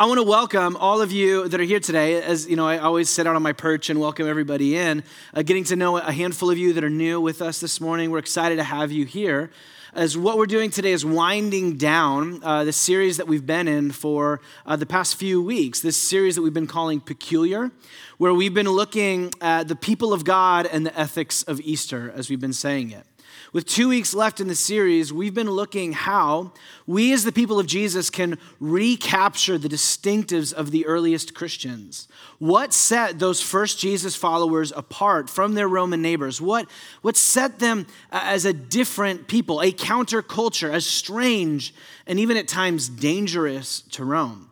[0.00, 2.22] I want to welcome all of you that are here today.
[2.22, 5.04] As you know, I always sit out on my perch and welcome everybody in.
[5.34, 8.10] Uh, getting to know a handful of you that are new with us this morning.
[8.10, 9.50] We're excited to have you here.
[9.92, 13.90] As what we're doing today is winding down uh, the series that we've been in
[13.90, 15.80] for uh, the past few weeks.
[15.80, 17.70] This series that we've been calling Peculiar,
[18.16, 22.30] where we've been looking at the people of God and the ethics of Easter, as
[22.30, 23.04] we've been saying it.
[23.52, 26.52] With two weeks left in the series, we've been looking how
[26.86, 32.06] we, as the people of Jesus, can recapture the distinctives of the earliest Christians.
[32.38, 36.40] What set those first Jesus followers apart from their Roman neighbors?
[36.40, 36.70] What,
[37.02, 41.74] what set them uh, as a different people, a counterculture, as strange
[42.06, 44.49] and even at times dangerous to Rome?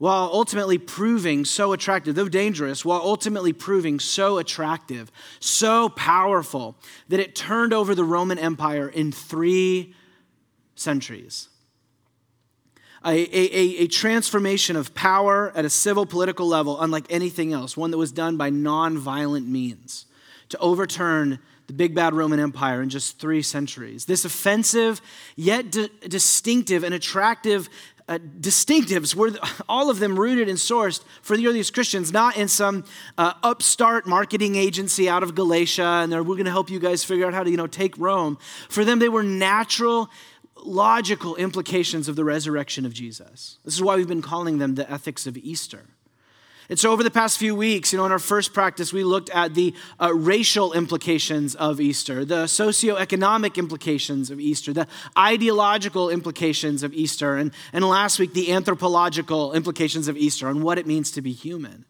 [0.00, 6.74] While ultimately proving so attractive, though dangerous, while ultimately proving so attractive, so powerful,
[7.08, 9.94] that it turned over the Roman Empire in three
[10.74, 11.50] centuries.
[13.04, 17.90] A, a, a, transformation of power at a civil political level, unlike anything else, one
[17.90, 20.06] that was done by non-violent means
[20.48, 24.06] to overturn the big bad Roman Empire in just three centuries.
[24.06, 25.02] This offensive,
[25.36, 27.68] yet di- distinctive and attractive
[28.10, 29.30] uh, distinctives were
[29.68, 32.84] all of them rooted and sourced for the earliest Christians, not in some
[33.16, 37.04] uh, upstart marketing agency out of Galatia, and they're we're going to help you guys
[37.04, 38.36] figure out how to you know take Rome.
[38.68, 40.10] For them, they were natural,
[40.56, 43.58] logical implications of the resurrection of Jesus.
[43.64, 45.84] This is why we've been calling them the ethics of Easter.
[46.70, 49.28] And so, over the past few weeks, you know, in our first practice, we looked
[49.30, 54.86] at the uh, racial implications of Easter, the socioeconomic implications of Easter, the
[55.18, 60.78] ideological implications of Easter, and, and last week, the anthropological implications of Easter and what
[60.78, 61.86] it means to be human.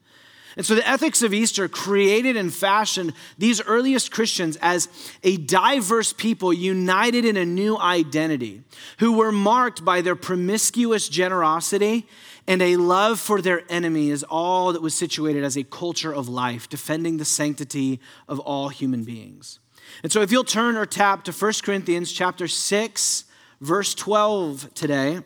[0.56, 4.88] And so the ethics of Easter created and fashioned these earliest Christians as
[5.22, 8.62] a diverse people united in a new identity,
[8.98, 12.08] who were marked by their promiscuous generosity
[12.46, 16.28] and a love for their enemy is all that was situated as a culture of
[16.28, 19.58] life, defending the sanctity of all human beings.
[20.02, 23.24] And so if you'll turn or tap to 1 Corinthians chapter 6,
[23.60, 25.20] verse 12 today.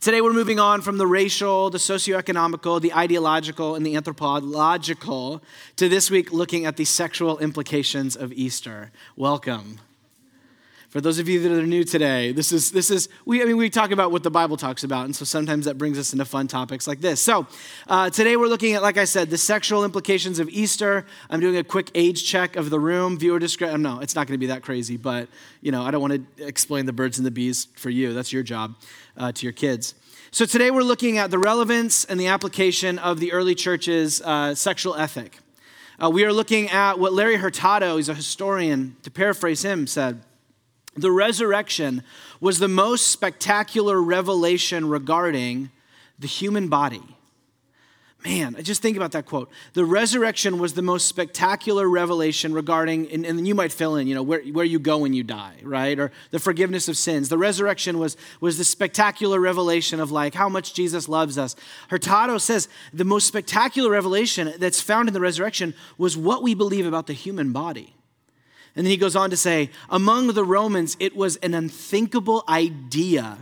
[0.00, 5.42] Today we're moving on from the racial, the socioeconomical, the ideological, and the anthropological
[5.76, 8.92] to this week looking at the sexual implications of Easter.
[9.16, 9.78] Welcome.
[10.90, 13.56] For those of you that are new today, this is this is we I mean
[13.56, 16.24] we talk about what the Bible talks about, and so sometimes that brings us into
[16.24, 17.20] fun topics like this.
[17.20, 17.46] So
[17.86, 21.06] uh, today we're looking at, like I said, the sexual implications of Easter.
[21.30, 23.82] I'm doing a quick age check of the room, viewer discretion.
[23.82, 25.28] No, it's not going to be that crazy, but
[25.60, 28.12] you know I don't want to explain the birds and the bees for you.
[28.12, 28.74] That's your job
[29.16, 29.94] uh, to your kids.
[30.32, 34.56] So today we're looking at the relevance and the application of the early church's uh,
[34.56, 35.38] sexual ethic.
[36.02, 40.24] Uh, we are looking at what Larry Hurtado, he's a historian, to paraphrase him, said.
[40.96, 42.02] The resurrection
[42.40, 45.70] was the most spectacular revelation regarding
[46.18, 47.02] the human body.
[48.24, 49.50] Man, I just think about that quote.
[49.72, 54.14] The resurrection was the most spectacular revelation regarding, and, and, you might fill in, you
[54.14, 55.98] know, where, where you go when you die, right?
[55.98, 57.30] Or the forgiveness of sins.
[57.30, 61.56] The resurrection was, was the spectacular revelation of like how much Jesus loves us.
[61.88, 66.84] Hurtado says the most spectacular revelation that's found in the resurrection was what we believe
[66.84, 67.94] about the human body.
[68.76, 73.38] And then he goes on to say, among the Romans, it was an unthinkable idea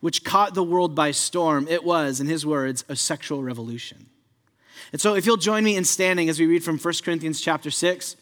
[0.00, 1.66] which caught the world by storm.
[1.68, 4.06] It was, in his words, a sexual revolution.
[4.92, 7.70] And so if you'll join me in standing as we read from 1 Corinthians chapter
[7.70, 8.16] 6.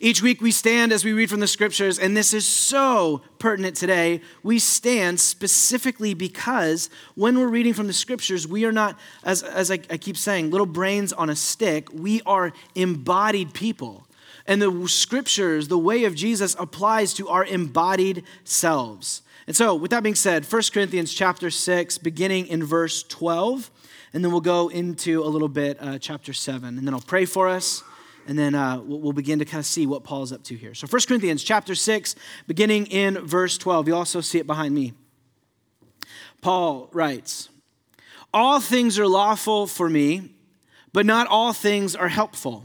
[0.00, 3.76] Each week we stand as we read from the scriptures, and this is so pertinent
[3.76, 4.20] today.
[4.42, 9.70] We stand specifically because when we're reading from the scriptures, we are not, as, as
[9.70, 11.86] I, I keep saying, little brains on a stick.
[11.92, 14.04] We are embodied people.
[14.46, 19.22] And the scriptures, the way of Jesus applies to our embodied selves.
[19.46, 23.70] And so, with that being said, 1 Corinthians chapter 6, beginning in verse 12,
[24.12, 26.78] and then we'll go into a little bit uh, chapter 7.
[26.78, 27.82] And then I'll pray for us,
[28.26, 30.74] and then uh, we'll begin to kind of see what Paul's up to here.
[30.74, 32.14] So, 1 Corinthians chapter 6,
[32.46, 33.88] beginning in verse 12.
[33.88, 34.92] You also see it behind me.
[36.40, 37.48] Paul writes,
[38.32, 40.30] All things are lawful for me,
[40.92, 42.64] but not all things are helpful.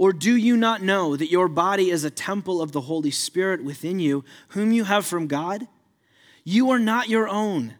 [0.00, 3.62] Or do you not know that your body is a temple of the Holy Spirit
[3.62, 5.68] within you, whom you have from God?
[6.42, 7.74] You are not your own,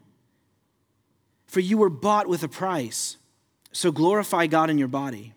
[1.47, 3.17] for you were bought with a price.
[3.71, 5.33] So glorify God in your body.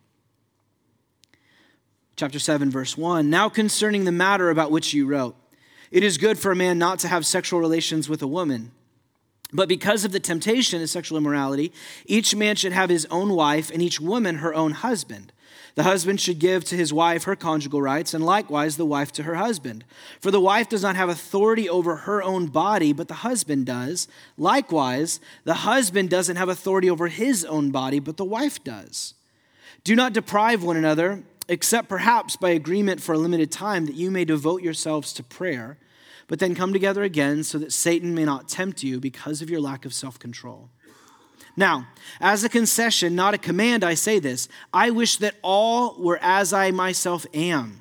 [2.17, 3.31] Chapter 7, verse 1.
[3.31, 5.37] Now concerning the matter about which you wrote,
[5.91, 8.73] it is good for a man not to have sexual relations with a woman.
[9.55, 11.73] But because of the temptation of sexual immorality,
[12.05, 15.33] each man should have his own wife and each woman her own husband.
[15.75, 19.25] The husband should give to his wife her conjugal rights, and likewise the wife to
[19.25, 19.85] her husband.
[20.21, 24.07] For the wife does not have authority over her own body, but the husband does.
[24.39, 29.15] Likewise, the husband doesn't have authority over his own body, but the wife does.
[29.83, 34.13] Do not deprive one another, except perhaps by agreement for a limited time, that you
[34.13, 35.77] may devote yourselves to prayer,
[36.29, 39.61] but then come together again so that Satan may not tempt you because of your
[39.61, 40.71] lack of self control.
[41.57, 41.87] Now,
[42.21, 46.53] as a concession, not a command, I say this I wish that all were as
[46.53, 47.81] I myself am.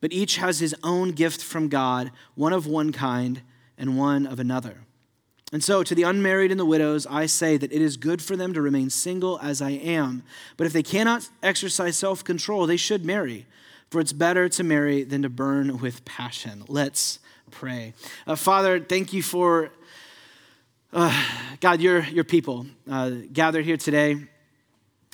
[0.00, 3.42] But each has his own gift from God, one of one kind
[3.78, 4.78] and one of another.
[5.52, 8.36] And so, to the unmarried and the widows, I say that it is good for
[8.36, 10.22] them to remain single as I am.
[10.56, 13.46] But if they cannot exercise self control, they should marry,
[13.90, 16.64] for it's better to marry than to burn with passion.
[16.68, 17.18] Let's
[17.50, 17.92] pray.
[18.26, 19.70] Uh, Father, thank you for
[20.92, 21.24] uh,
[21.60, 24.16] God, your, your people uh, gathered here today.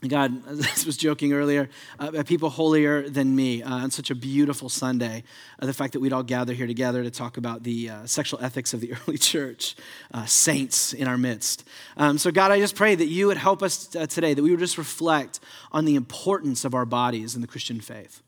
[0.06, 4.69] God, this was joking earlier, uh, people holier than me uh, on such a beautiful
[4.69, 5.25] Sunday.
[5.58, 8.40] Uh, the fact that we'd all gather here together to talk about the uh, sexual
[8.42, 9.76] ethics of the early church,
[10.14, 11.64] uh, saints in our midst.
[11.96, 14.50] Um, so, God, I just pray that you would help us uh, today, that we
[14.50, 15.40] would just reflect
[15.72, 18.22] on the importance of our bodies in the Christian faith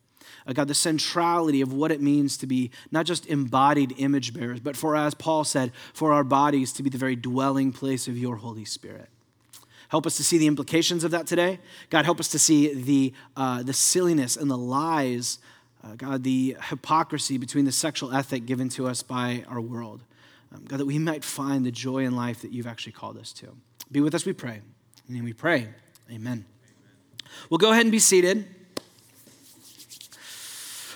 [0.57, 4.77] God, the centrality of what it means to be not just embodied image bearers, but
[4.77, 8.37] for, as Paul said, for our bodies to be the very dwelling place of your
[8.37, 9.09] Holy Spirit.
[9.89, 11.59] Help us to see the implications of that today.
[11.91, 15.41] God, help us to see the, uh, the silliness and the lies,
[15.83, 20.03] uh, God, the hypocrisy between the sexual ethic given to us by our world.
[20.55, 23.33] Um, God, that we might find the joy in life that you've actually called us
[23.35, 23.49] to.
[23.91, 24.61] Be with us, we pray.
[25.09, 25.69] And we pray.
[26.09, 26.11] Amen.
[26.11, 26.45] Amen.
[27.49, 28.47] We'll go ahead and be seated.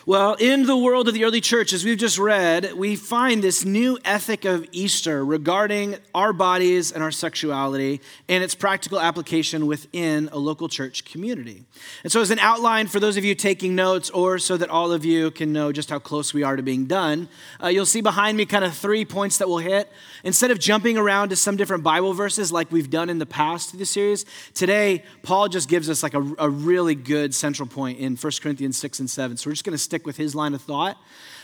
[0.07, 3.65] Well, in the world of the early church, as we've just read, we find this
[3.65, 10.29] new ethic of Easter regarding our bodies and our sexuality and its practical application within
[10.31, 11.65] a local church community.
[12.03, 14.93] And so, as an outline for those of you taking notes, or so that all
[14.93, 17.27] of you can know just how close we are to being done,
[17.63, 19.91] uh, you'll see behind me kind of three points that we'll hit.
[20.23, 23.71] Instead of jumping around to some different Bible verses like we've done in the past
[23.71, 27.99] through the series, today Paul just gives us like a, a really good central point
[27.99, 29.39] in 1 Corinthians 6 and 7.
[29.39, 30.99] So, we're just going to stick with his line of thought.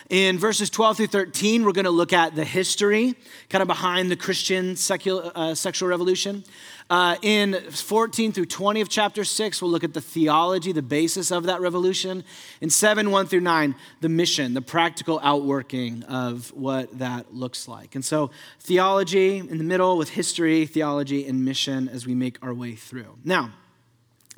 [0.09, 3.15] In verses 12 through 13, we're going to look at the history,
[3.49, 6.43] kind of behind the Christian secular, uh, sexual revolution.
[6.91, 11.31] Uh, in 14 through 20 of chapter 6, we'll look at the theology, the basis
[11.31, 12.25] of that revolution.
[12.61, 17.95] In 7, 1 through 9, the mission, the practical outworking of what that looks like.
[17.95, 22.53] And so, theology in the middle with history, theology, and mission as we make our
[22.53, 23.17] way through.
[23.23, 23.53] Now,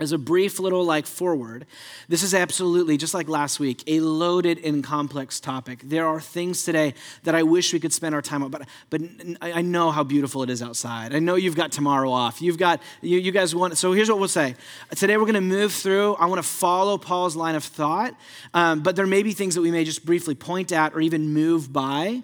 [0.03, 1.65] as a brief little like forward,
[2.09, 5.81] this is absolutely, just like last week, a loaded and complex topic.
[5.85, 9.01] There are things today that I wish we could spend our time on, but, but
[9.41, 11.15] I know how beautiful it is outside.
[11.15, 12.43] I know you've got tomorrow off.
[12.43, 14.57] You've got, you, you guys want, so here's what we'll say.
[14.97, 16.15] Today we're going to move through.
[16.15, 18.15] I want to follow Paul's line of thought,
[18.53, 21.33] um, but there may be things that we may just briefly point at or even
[21.33, 22.23] move by.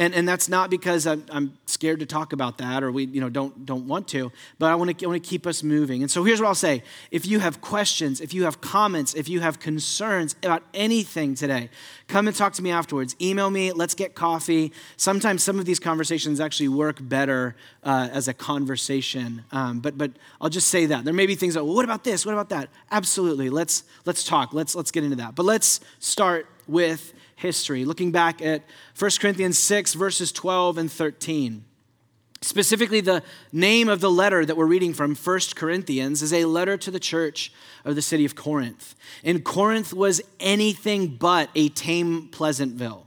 [0.00, 3.20] And, and that's not because I'm, I'm scared to talk about that or we you
[3.20, 6.00] know, don't, don't want to, but I want to, want to keep us moving.
[6.00, 6.82] And so here's what I'll say.
[7.10, 11.70] If you have questions, if you have comments, if you have concerns about anything today,
[12.08, 13.16] come and talk to me afterwards.
[13.20, 14.72] Email me, let's get coffee.
[14.96, 19.44] Sometimes some of these conversations actually work better uh, as a conversation.
[19.50, 21.04] Um, but, but I'll just say that.
[21.04, 22.24] There may be things that, well, what about this?
[22.24, 22.68] What about that?
[22.90, 23.50] Absolutely.
[23.50, 24.52] Let's, let's talk.
[24.52, 25.34] Let's, let's get into that.
[25.34, 28.62] But let's start with history, looking back at
[28.98, 31.64] 1 Corinthians 6, verses 12 and 13.
[32.42, 36.78] Specifically, the name of the letter that we're reading from, 1 Corinthians, is a letter
[36.78, 37.52] to the church
[37.84, 38.94] of the city of Corinth.
[39.22, 43.06] And Corinth was anything but a tame Pleasantville.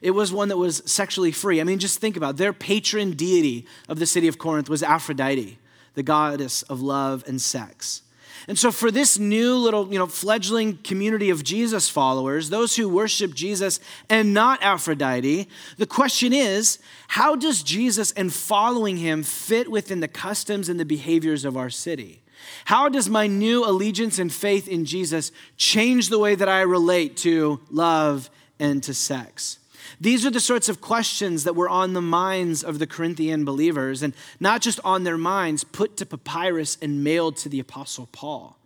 [0.00, 1.60] It was one that was sexually free.
[1.60, 2.36] I mean, just think about it.
[2.36, 5.58] their patron deity of the city of Corinth was Aphrodite,
[5.94, 8.02] the goddess of love and sex.
[8.48, 12.88] And so, for this new little, you know, fledgling community of Jesus followers, those who
[12.88, 13.78] worship Jesus
[14.08, 16.78] and not Aphrodite, the question is
[17.08, 21.68] how does Jesus and following him fit within the customs and the behaviors of our
[21.68, 22.22] city?
[22.64, 27.18] How does my new allegiance and faith in Jesus change the way that I relate
[27.18, 29.58] to love and to sex?
[30.00, 34.02] These are the sorts of questions that were on the minds of the Corinthian believers,
[34.02, 38.56] and not just on their minds, put to papyrus and mailed to the Apostle Paul,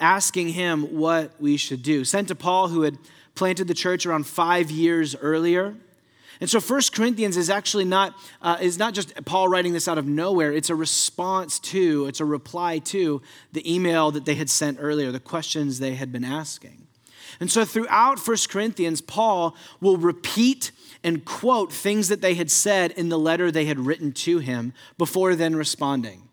[0.00, 2.04] asking him what we should do.
[2.04, 2.98] Sent to Paul, who had
[3.34, 5.74] planted the church around five years earlier.
[6.40, 9.98] And so First Corinthians is actually not, uh, is not just Paul writing this out
[9.98, 10.52] of nowhere.
[10.52, 13.22] It's a response to, it's a reply to
[13.52, 16.83] the email that they had sent earlier, the questions they had been asking.
[17.40, 20.70] And so throughout First Corinthians, Paul will repeat
[21.02, 24.72] and quote things that they had said in the letter they had written to him
[24.96, 26.28] before then responding.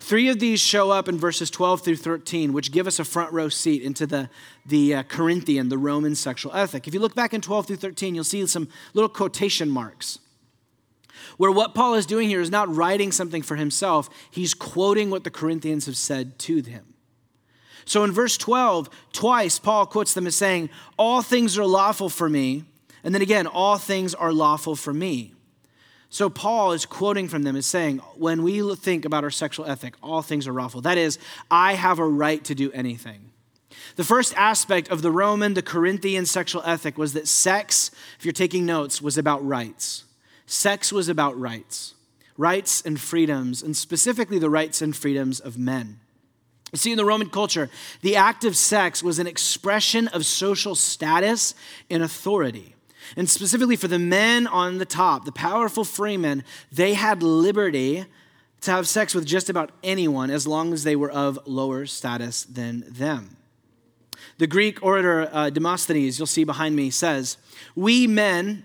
[0.00, 3.32] Three of these show up in verses 12 through 13, which give us a front
[3.32, 4.28] row seat into the,
[4.66, 6.86] the uh, Corinthian, the Roman sexual ethic.
[6.88, 10.18] If you look back in 12 through 13, you'll see some little quotation marks
[11.36, 15.24] where what Paul is doing here is not writing something for himself, he's quoting what
[15.24, 16.93] the Corinthians have said to him.
[17.84, 22.28] So in verse 12, twice Paul quotes them as saying, All things are lawful for
[22.28, 22.64] me.
[23.02, 25.34] And then again, all things are lawful for me.
[26.08, 29.94] So Paul is quoting from them as saying, When we think about our sexual ethic,
[30.02, 30.80] all things are lawful.
[30.80, 31.18] That is,
[31.50, 33.32] I have a right to do anything.
[33.96, 38.32] The first aspect of the Roman, the Corinthian sexual ethic was that sex, if you're
[38.32, 40.04] taking notes, was about rights.
[40.46, 41.94] Sex was about rights,
[42.36, 46.00] rights and freedoms, and specifically the rights and freedoms of men.
[46.74, 51.54] See, in the Roman culture, the act of sex was an expression of social status
[51.88, 52.74] and authority.
[53.16, 58.06] And specifically for the men on the top, the powerful freemen, they had liberty
[58.62, 62.44] to have sex with just about anyone as long as they were of lower status
[62.44, 63.36] than them.
[64.38, 67.36] The Greek orator uh, Demosthenes, you'll see behind me, says,
[67.76, 68.64] We men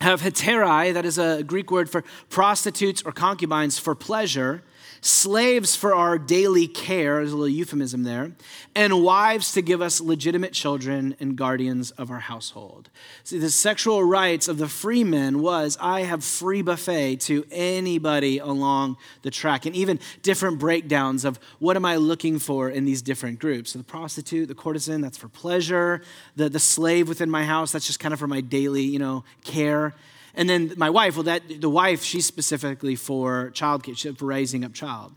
[0.00, 4.62] have hetairai, that is a Greek word for prostitutes or concubines for pleasure
[5.04, 8.32] slaves for our daily care, there's a little euphemism there,
[8.74, 12.88] and wives to give us legitimate children and guardians of our household.
[13.22, 18.38] See, the sexual rights of the free men was I have free buffet to anybody
[18.38, 23.02] along the track, and even different breakdowns of what am I looking for in these
[23.02, 23.72] different groups.
[23.72, 26.00] So the prostitute, the courtesan, that's for pleasure.
[26.36, 29.24] The, the slave within my house, that's just kind of for my daily, you know,
[29.44, 29.94] care.
[30.34, 34.64] And then my wife, well, that the wife, she's specifically for child care, for raising
[34.64, 35.12] up child.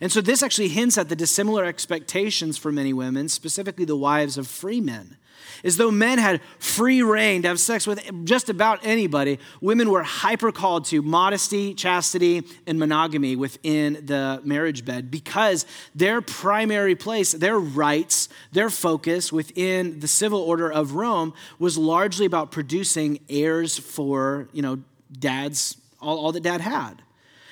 [0.00, 4.38] And so this actually hints at the dissimilar expectations for many women, specifically the wives
[4.38, 5.16] of free men
[5.64, 10.02] as though men had free reign to have sex with just about anybody, women were
[10.02, 17.32] hyper called to modesty, chastity, and monogamy within the marriage bed because their primary place,
[17.32, 23.78] their rights, their focus within the civil order of Rome was largely about producing heirs
[23.78, 24.78] for, you know,
[25.18, 27.02] dads, all, all that dad had.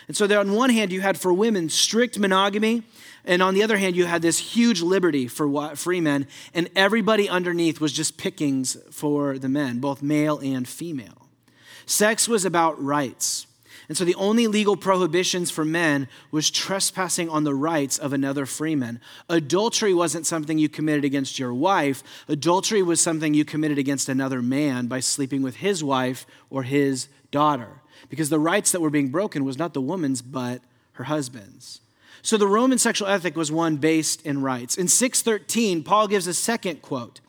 [0.09, 2.83] And so there on one hand, you had for women strict monogamy
[3.25, 7.29] and on the other hand, you had this huge liberty for free men, and everybody
[7.29, 11.29] underneath was just pickings for the men, both male and female.
[11.87, 13.47] Sex was about rights.
[13.89, 18.47] And so the only legal prohibitions for men was trespassing on the rights of another
[18.47, 18.99] freeman.
[19.29, 24.41] Adultery wasn't something you committed against your wife, adultery was something you committed against another
[24.41, 27.81] man by sleeping with his wife or his daughter.
[28.09, 30.61] Because the rights that were being broken was not the woman's, but
[30.93, 31.81] her husband's.
[32.23, 34.79] So the Roman sexual ethic was one based in rights.
[34.79, 37.21] In 613, Paul gives a second quote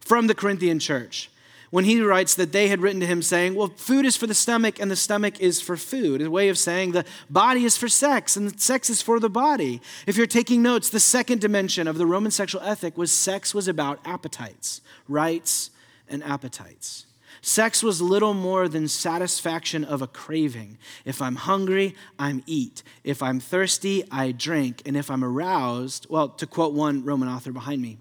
[0.00, 1.30] from the Corinthian church
[1.70, 4.34] when he writes that they had written to him saying, Well, food is for the
[4.34, 6.22] stomach and the stomach is for food.
[6.22, 9.80] A way of saying the body is for sex and sex is for the body.
[10.06, 13.66] If you're taking notes, the second dimension of the Roman sexual ethic was sex was
[13.66, 15.70] about appetites, rights,
[16.08, 17.06] and appetites.
[17.46, 20.78] Sex was little more than satisfaction of a craving.
[21.04, 22.82] If I'm hungry, I'm eat.
[23.04, 24.80] If I'm thirsty, I drink.
[24.86, 27.98] And if I'm aroused, well, to quote one Roman author behind me,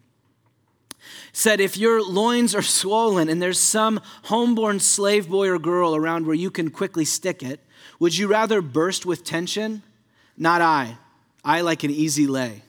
[1.33, 6.25] said, If your loins are swollen and there's some homeborn slave boy or girl around
[6.25, 7.59] where you can quickly stick it,
[7.99, 9.83] would you rather burst with tension?
[10.37, 10.97] Not I.
[11.43, 12.63] I like an easy lay.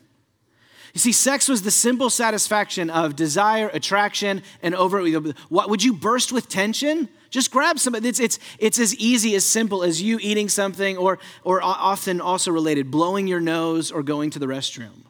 [0.95, 5.05] You see, sex was the simple satisfaction of desire, attraction, and over.
[5.49, 7.09] What would you burst with tension?
[7.31, 8.09] Just grab somebody.
[8.09, 12.53] It's, it's, it's as easy, as simple as you eating something, or, or often also
[12.53, 15.03] related, blowing your nose or going to the restroom.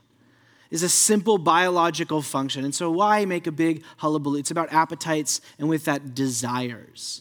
[0.70, 2.64] Is a simple biological function.
[2.64, 4.38] And so, why make a big hullabaloo?
[4.38, 7.20] It's about appetites and with that, desires.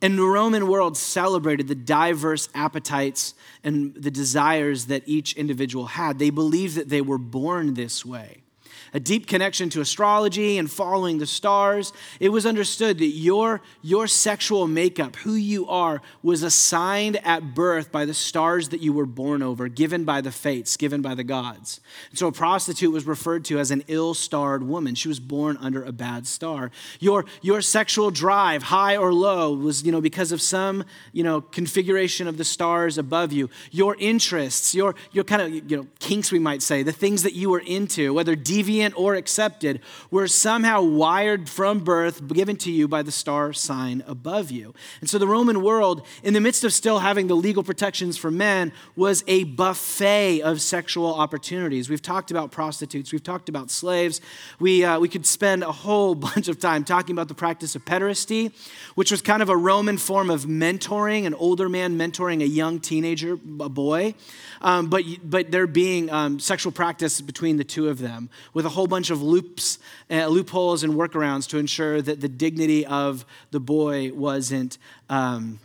[0.00, 6.18] And the Roman world celebrated the diverse appetites and the desires that each individual had.
[6.18, 8.42] They believed that they were born this way
[8.92, 11.92] a deep connection to astrology and following the stars.
[12.20, 17.92] It was understood that your, your sexual makeup, who you are, was assigned at birth
[17.92, 21.24] by the stars that you were born over, given by the fates, given by the
[21.24, 21.80] gods.
[22.10, 24.94] And so a prostitute was referred to as an ill starred woman.
[24.94, 26.70] She was born under a bad star.
[27.00, 31.40] Your, your sexual drive, high or low, was you know, because of some you know,
[31.40, 33.50] configuration of the stars above you.
[33.70, 37.34] Your interests, your, your kind of you know, kinks, we might say, the things that
[37.34, 39.80] you were into, whether deviant or accepted,
[40.10, 44.74] were somehow wired from birth, given to you by the star sign above you.
[45.00, 48.30] And so the Roman world, in the midst of still having the legal protections for
[48.30, 51.88] men, was a buffet of sexual opportunities.
[51.88, 54.20] We've talked about prostitutes, we've talked about slaves.
[54.58, 57.84] We, uh, we could spend a whole bunch of time talking about the practice of
[57.84, 58.52] pederasty,
[58.94, 62.80] which was kind of a Roman form of mentoring, an older man mentoring a young
[62.80, 64.14] teenager, a boy.
[64.60, 68.70] Um, but, but there being um, sexual practice between the two of them with a
[68.70, 69.78] whole bunch of loops,
[70.10, 74.76] uh, loopholes and workarounds to ensure that the dignity of the boy wasn't.
[75.08, 75.58] Um,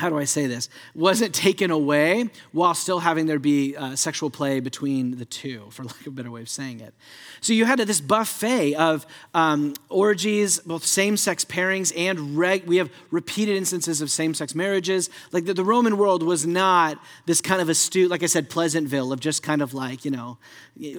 [0.00, 0.70] how do I say this?
[0.94, 5.84] Wasn't taken away while still having there be uh, sexual play between the two, for
[5.84, 6.94] lack of a better way of saying it.
[7.42, 12.78] So you had this buffet of um, orgies, both same sex pairings and reg- we
[12.78, 15.10] have repeated instances of same sex marriages.
[15.32, 19.12] Like the, the, Roman world was not this kind of astute, like I said, Pleasantville
[19.12, 20.38] of just kind of like, you know,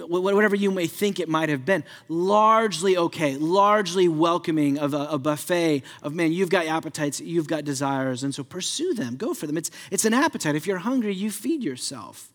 [0.06, 1.82] whatever you may think it might have been.
[2.08, 7.64] Largely okay, largely welcoming of a, a buffet of, man, you've got appetites, you've got
[7.64, 9.56] desires, and so pursue them, go for them.
[9.56, 10.54] It's, it's an appetite.
[10.54, 12.30] If you're hungry, you feed yourself.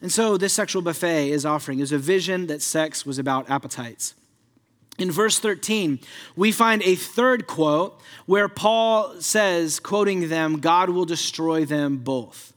[0.00, 4.14] And so, this sexual buffet is offering is a vision that sex was about appetites.
[4.98, 5.98] In verse 13,
[6.36, 12.54] we find a third quote where Paul says, quoting them, God will destroy them both.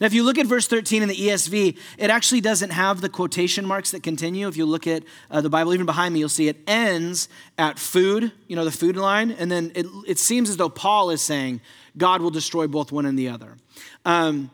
[0.00, 3.08] Now, if you look at verse 13 in the ESV, it actually doesn't have the
[3.08, 4.48] quotation marks that continue.
[4.48, 7.28] If you look at uh, the Bible, even behind me, you'll see it ends
[7.58, 9.30] at food, you know, the food line.
[9.32, 11.60] And then it, it seems as though Paul is saying,
[11.96, 13.56] God will destroy both one and the other.
[14.04, 14.50] Um,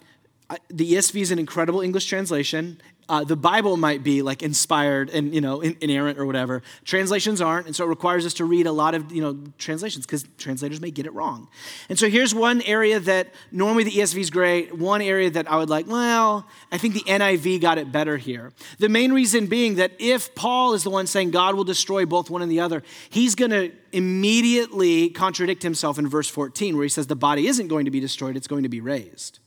[0.68, 2.80] the ESV is an incredible English translation.
[3.08, 6.62] Uh, the Bible might be like inspired and you know inerrant or whatever.
[6.84, 10.04] Translations aren't, and so it requires us to read a lot of you know translations
[10.04, 11.48] because translators may get it wrong.
[11.88, 14.76] And so here's one area that normally the ESV is great.
[14.76, 18.52] One area that I would like, well, I think the NIV got it better here.
[18.78, 22.28] The main reason being that if Paul is the one saying God will destroy both
[22.28, 26.90] one and the other, he's going to immediately contradict himself in verse 14 where he
[26.90, 29.38] says the body isn't going to be destroyed; it's going to be raised.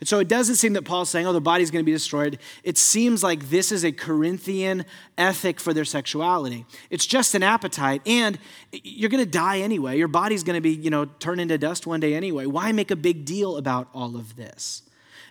[0.00, 2.38] And so it doesn't seem that Paul's saying, oh, the body's going to be destroyed.
[2.62, 4.84] It seems like this is a Corinthian
[5.16, 6.66] ethic for their sexuality.
[6.88, 8.38] It's just an appetite, and
[8.72, 9.98] you're going to die anyway.
[9.98, 12.46] Your body's going to be, you know, turned into dust one day anyway.
[12.46, 14.82] Why make a big deal about all of this?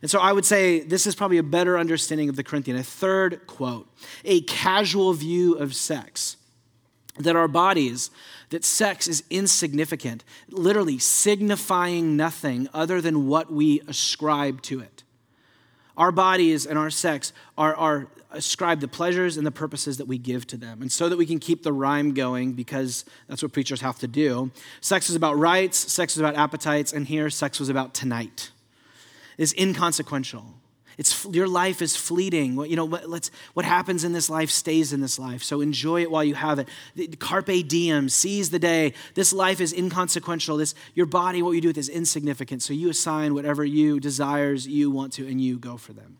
[0.02, 2.78] And so I would say this is probably a better understanding of the Corinthian.
[2.78, 3.88] A third quote
[4.24, 6.38] a casual view of sex.
[7.20, 8.12] That our bodies
[8.50, 15.04] that sex is insignificant, literally signifying nothing other than what we ascribe to it.
[15.98, 20.18] Our bodies and our sex are, are ascribed the pleasures and the purposes that we
[20.18, 20.82] give to them.
[20.82, 24.08] And so that we can keep the rhyme going, because that's what preachers have to
[24.08, 28.52] do, sex is about rights, sex is about appetites, and here sex was about tonight.
[29.38, 30.56] Is inconsequential.
[30.98, 32.56] It's, your life is fleeting.
[32.56, 35.44] What, you know, what, let's, what happens in this life stays in this life.
[35.44, 37.20] So enjoy it while you have it.
[37.20, 38.94] Carpe diem, seize the day.
[39.14, 40.58] This life is inconsequential.
[40.58, 42.64] This, your body, what you do with is insignificant.
[42.64, 46.18] So you assign whatever you desires you want to, and you go for them.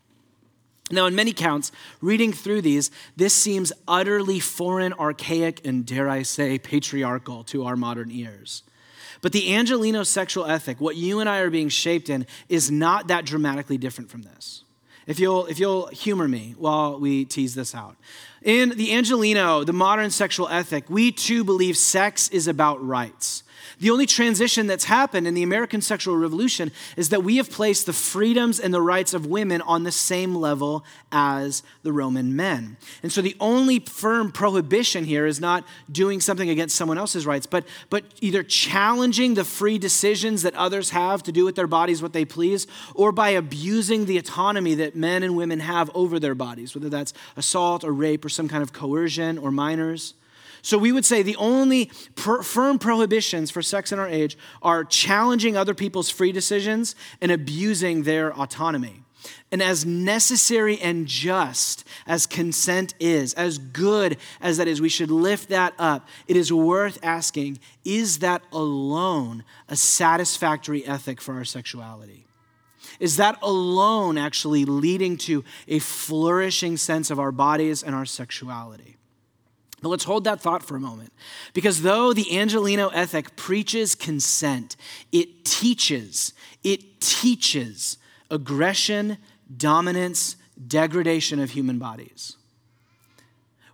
[0.90, 6.22] Now, in many counts, reading through these, this seems utterly foreign, archaic, and dare I
[6.22, 8.62] say, patriarchal to our modern ears.
[9.20, 13.08] But the Angelino sexual ethic, what you and I are being shaped in, is not
[13.08, 14.62] that dramatically different from this
[15.08, 17.96] if you'll, if you'll humor me while we tease this out.
[18.42, 23.42] In the Angelino, the modern sexual ethic, we too believe sex is about rights.
[23.80, 27.86] The only transition that's happened in the American sexual revolution is that we have placed
[27.86, 32.76] the freedoms and the rights of women on the same level as the Roman men.
[33.02, 37.46] And so the only firm prohibition here is not doing something against someone else's rights,
[37.46, 42.02] but, but either challenging the free decisions that others have to do with their bodies
[42.02, 46.34] what they please, or by abusing the autonomy that men and women have over their
[46.34, 50.14] bodies, whether that's assault or rape or some kind of coercion or minors.
[50.68, 55.56] So we would say the only firm prohibitions for sex in our age are challenging
[55.56, 59.02] other people's free decisions and abusing their autonomy.
[59.50, 65.10] And as necessary and just as consent is, as good as that is, we should
[65.10, 66.06] lift that up.
[66.26, 72.26] It is worth asking is that alone a satisfactory ethic for our sexuality?
[73.00, 78.98] Is that alone actually leading to a flourishing sense of our bodies and our sexuality?
[79.80, 81.12] But let's hold that thought for a moment.
[81.52, 84.76] Because though the Angelino ethic preaches consent,
[85.12, 86.32] it teaches,
[86.64, 87.98] it teaches
[88.30, 89.18] aggression,
[89.56, 90.36] dominance,
[90.66, 92.37] degradation of human bodies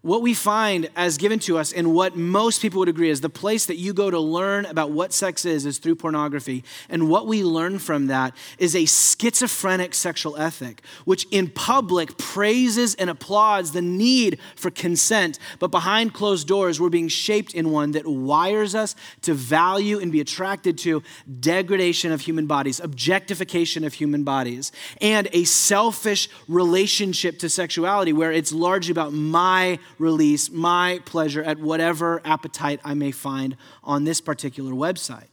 [0.05, 3.31] what we find as given to us and what most people would agree is the
[3.31, 6.63] place that you go to learn about what sex is is through pornography.
[6.91, 12.95] And what we learn from that is a schizophrenic sexual ethic which in public praises
[12.97, 17.93] and applauds the need for consent but behind closed doors we're being shaped in one
[17.93, 21.03] that wires us to value and be attracted to
[21.41, 28.33] degradation of human bodies objectification of human bodies and a selfish relationship to sexuality where
[28.33, 34.21] it's largely about my release my pleasure at whatever appetite I may find on this
[34.21, 35.29] particular website.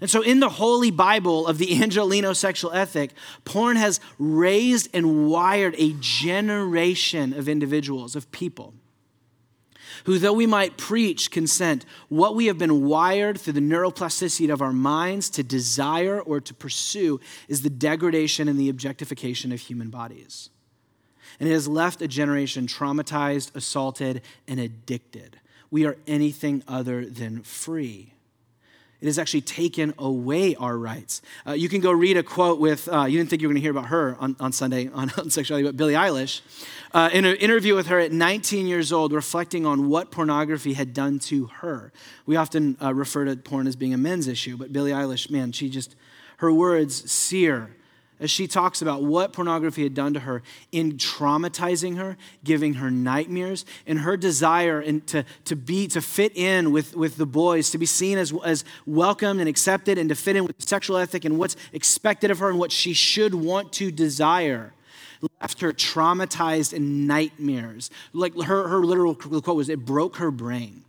[0.00, 3.12] And so, in the Holy Bible of the Angelino sexual ethic,
[3.44, 8.74] porn has raised and wired a generation of individuals, of people,
[10.04, 14.62] who, though we might preach consent, what we have been wired through the neuroplasticity of
[14.62, 19.90] our minds to desire or to pursue is the degradation and the objectification of human
[19.90, 20.50] bodies
[21.40, 25.40] and it has left a generation traumatized, assaulted, and addicted.
[25.70, 28.12] We are anything other than free.
[29.00, 31.22] It has actually taken away our rights.
[31.46, 33.62] Uh, you can go read a quote with, uh, you didn't think you were going
[33.62, 36.42] to hear about her on, on Sunday on, on sexuality, but Billie Eilish.
[36.92, 40.92] Uh, in an interview with her at 19 years old, reflecting on what pornography had
[40.92, 41.92] done to her.
[42.26, 45.52] We often uh, refer to porn as being a men's issue, but Billie Eilish, man,
[45.52, 45.96] she just,
[46.38, 47.70] her words sear
[48.20, 52.90] as she talks about what pornography had done to her in traumatizing her, giving her
[52.90, 57.70] nightmares, and her desire and to, to be to fit in with, with the boys,
[57.70, 61.24] to be seen as, as welcomed and accepted, and to fit in with sexual ethic
[61.24, 64.74] and what's expected of her and what she should want to desire.
[65.40, 67.90] Left her traumatized in nightmares.
[68.12, 70.84] Like her, her literal quote was, it broke her brain.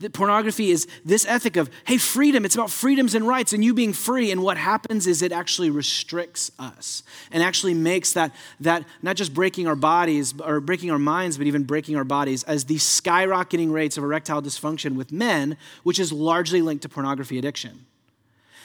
[0.00, 3.74] That pornography is this ethic of, hey, freedom, it's about freedoms and rights and you
[3.74, 4.30] being free.
[4.30, 9.34] And what happens is it actually restricts us and actually makes that, that not just
[9.34, 13.72] breaking our bodies or breaking our minds, but even breaking our bodies as the skyrocketing
[13.72, 17.86] rates of erectile dysfunction with men, which is largely linked to pornography addiction.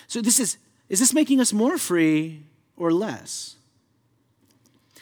[0.07, 0.57] So this is,
[0.89, 2.43] is this making us more free
[2.75, 3.55] or less?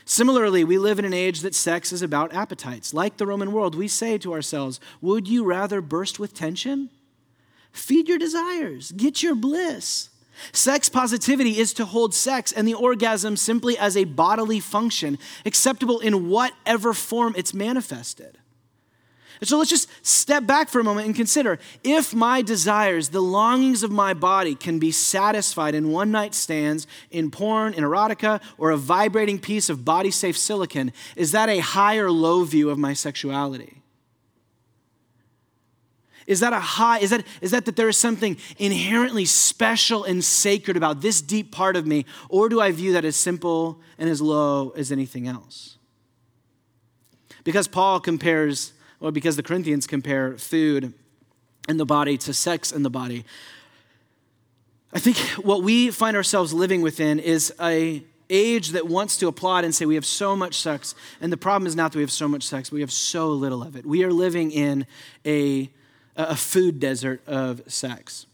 [0.10, 2.96] Similarly, we live in an age that sex is about appetites.
[2.96, 6.90] Like the Roman world, we say to ourselves, Would you rather burst with tension?
[7.72, 10.10] Feed your desires, get your bliss.
[10.52, 16.00] Sex positivity is to hold sex and the orgasm simply as a bodily function, acceptable
[16.00, 18.39] in whatever form it's manifested.
[19.40, 23.22] And so let's just step back for a moment and consider if my desires, the
[23.22, 28.42] longings of my body, can be satisfied in one night stands, in porn, in erotica,
[28.58, 32.70] or a vibrating piece of body safe silicon, is that a high or low view
[32.70, 33.82] of my sexuality?
[36.28, 37.00] Is that a high?
[37.00, 41.52] Is that, is that that there is something inherently special and sacred about this deep
[41.52, 42.06] part of me?
[42.30, 45.78] Or do I view that as simple and as low as anything else?
[47.44, 50.94] Because Paul compares well, because the Corinthians compare food
[51.68, 53.26] in the body to sex in the body.
[54.92, 59.64] I think what we find ourselves living within is a age that wants to applaud
[59.64, 60.94] and say we have so much sex.
[61.20, 63.64] And the problem is not that we have so much sex we have so little
[63.64, 63.86] of it.
[63.86, 64.86] We are living in
[65.26, 65.70] a,
[66.16, 68.26] a food desert of sex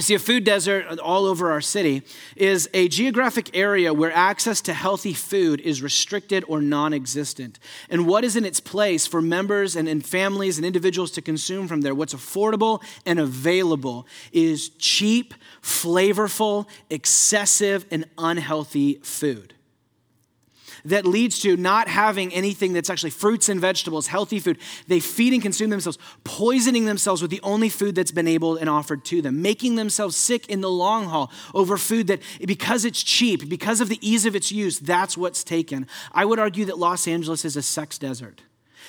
[0.00, 2.02] see, a food desert all over our city
[2.36, 7.58] is a geographic area where access to healthy food is restricted or non existent.
[7.88, 11.68] And what is in its place for members and, and families and individuals to consume
[11.68, 19.54] from there, what's affordable and available, is cheap, flavorful, excessive, and unhealthy food
[20.84, 24.58] that leads to not having anything that's actually fruits and vegetables, healthy food.
[24.88, 28.68] They feed and consume themselves, poisoning themselves with the only food that's been able and
[28.68, 33.02] offered to them, making themselves sick in the long haul over food that, because it's
[33.02, 35.86] cheap, because of the ease of its use, that's what's taken.
[36.12, 38.42] I would argue that Los Angeles is a sex desert.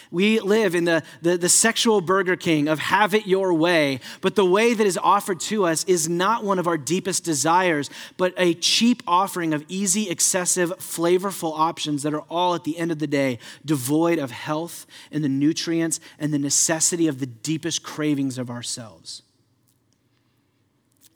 [0.10, 4.36] We live in the, the, the, sexual Burger King of have it your way, but
[4.36, 8.34] the way that is offered to us is not one of our deepest desires, but
[8.38, 13.00] a cheap offering of easy, excessive, flavorful options that are all at the end of
[13.00, 18.38] the day devoid of health and the nutrients and the necessity of the deepest cravings
[18.38, 19.22] of ourselves.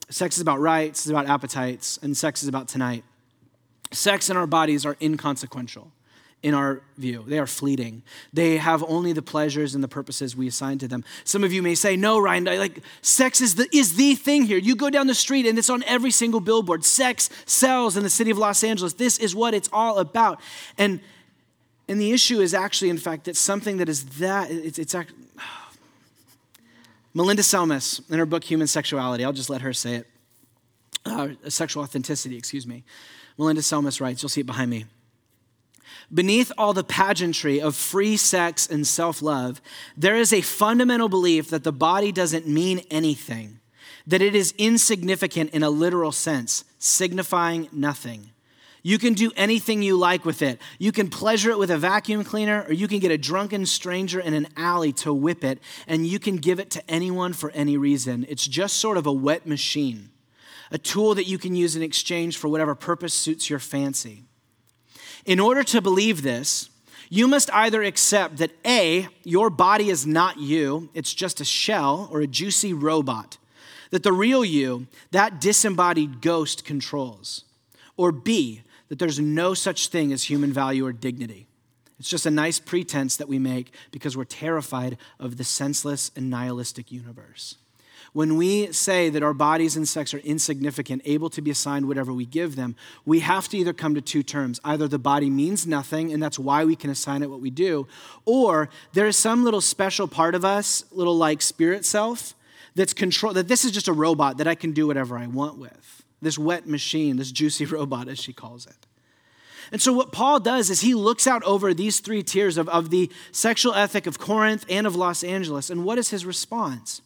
[0.10, 3.04] Sex is about rights, it's about appetites, and sex is about tonight.
[3.92, 5.92] Sex and our bodies are inconsequential
[6.46, 7.24] in our view.
[7.26, 8.04] They are fleeting.
[8.32, 11.04] They have only the pleasures and the purposes we assign to them.
[11.24, 14.60] Some of you may say, "No, Ryan, like sex is the is the thing here.
[14.60, 16.86] You go down the street and it's on every single billboard.
[16.86, 18.94] Sex sells in the city of Los Angeles.
[18.94, 20.40] This is what it's all about."
[20.78, 21.00] And
[21.88, 25.18] and the issue is actually in fact that something that is that it's it's actually
[27.16, 30.08] Melinda Selmys in her book Human Sexuality, I'll just let her say it.
[31.06, 32.84] Uh, sexual authenticity, excuse me.
[33.40, 34.86] Melinda Selmys writes, you'll see it behind me.
[36.14, 39.62] Beneath all the pageantry of free sex and self love,
[39.98, 43.60] there is a fundamental belief that the body doesn't mean anything,
[44.06, 48.32] that it is insignificant in a literal sense, signifying nothing.
[48.84, 50.62] You can do anything you like with it.
[50.78, 54.20] You can pleasure it with a vacuum cleaner, or you can get a drunken stranger
[54.20, 57.78] in an alley to whip it, and you can give it to anyone for any
[57.78, 58.28] reason.
[58.30, 60.12] It's just sort of a wet machine
[60.72, 64.24] a tool that you can use in exchange for whatever purpose suits your fancy.
[65.26, 66.70] In order to believe this,
[67.10, 72.08] you must either accept that A, your body is not you, it's just a shell
[72.12, 73.38] or a juicy robot,
[73.92, 77.44] that the real you, that disembodied ghost, controls,
[77.98, 81.48] or B, that there's no such thing as human value or dignity.
[82.00, 86.30] It's just a nice pretense that we make because we're terrified of the senseless and
[86.30, 87.56] nihilistic universe.
[88.16, 92.14] When we say that our bodies and sex are insignificant, able to be assigned whatever
[92.14, 94.62] we give them, we have to either come to two terms.
[94.64, 97.88] Either the body means nothing, and that's why we can assign it what we do,
[98.24, 102.36] or there is some little special part of us, little like spirit self,
[102.74, 105.58] that's control that this is just a robot that I can do whatever I want
[105.58, 106.06] with.
[106.22, 108.88] This wet machine, this juicy robot, as she calls it.
[109.74, 112.92] And so, what Paul does is he looks out over these three tiers of, of
[112.92, 115.70] the sexual ethic of Corinth and of Los Angeles.
[115.70, 117.02] And what is his response?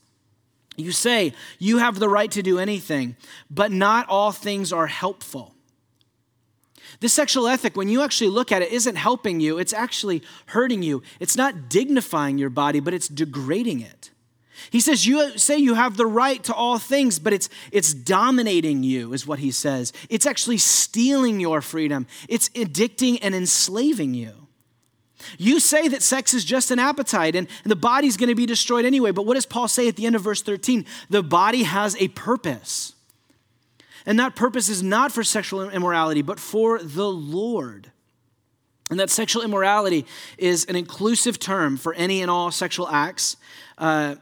[0.79, 3.15] You say you have the right to do anything,
[3.49, 5.53] but not all things are helpful.
[6.99, 10.83] This sexual ethic, when you actually look at it, isn't helping you, it's actually hurting
[10.83, 11.01] you.
[11.19, 14.11] It's not dignifying your body, but it's degrading it.
[14.71, 18.83] He says, You say you have the right to all things, but it's, it's dominating
[18.83, 19.93] you, is what he says.
[20.09, 24.48] It's actually stealing your freedom, it's addicting and enslaving you.
[25.37, 28.85] You say that sex is just an appetite and the body's going to be destroyed
[28.85, 29.11] anyway.
[29.11, 30.85] But what does Paul say at the end of verse 13?
[31.09, 32.93] The body has a purpose.
[34.05, 37.91] And that purpose is not for sexual immorality, but for the Lord.
[38.89, 40.05] And that sexual immorality
[40.37, 43.37] is an inclusive term for any and all sexual acts.
[43.77, 44.15] Uh,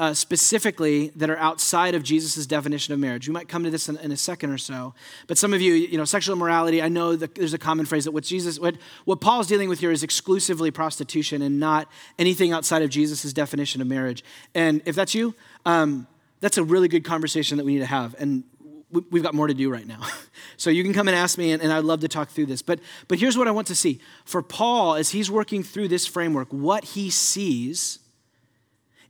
[0.00, 3.28] uh, specifically that are outside of Jesus' definition of marriage.
[3.28, 4.94] We might come to this in, in, a second or so.
[5.26, 8.12] But some of you, you know, sexual immorality, I know there's a common phrase that
[8.12, 11.86] what Jesus, what, what Paul's dealing with here is exclusively prostitution and not
[12.18, 14.24] anything outside of Jesus' definition of marriage.
[14.54, 15.34] And if that's you,
[15.66, 16.06] um,
[16.40, 18.16] that's a really good conversation that we need to have.
[18.18, 18.44] And
[18.90, 20.00] we, we've got more to do right now.
[20.56, 22.62] so you can come and ask me, and, and I'd love to talk through this.
[22.62, 24.00] But, but here's what I want to see.
[24.24, 27.98] For Paul, as he's working through this framework, what he sees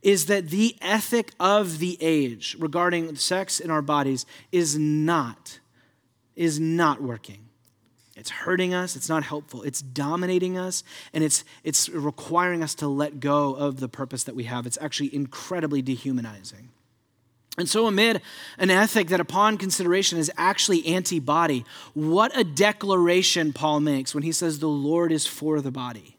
[0.01, 5.59] is that the ethic of the age regarding sex in our bodies is not
[6.35, 7.49] is not working.
[8.15, 8.95] It's hurting us.
[8.95, 9.63] It's not helpful.
[9.63, 10.83] It's dominating us
[11.13, 14.65] and it's it's requiring us to let go of the purpose that we have.
[14.65, 16.69] It's actually incredibly dehumanizing.
[17.57, 18.21] And so, amid
[18.57, 24.23] an ethic that, upon consideration, is actually anti body, what a declaration Paul makes when
[24.23, 26.17] he says, The Lord is for the body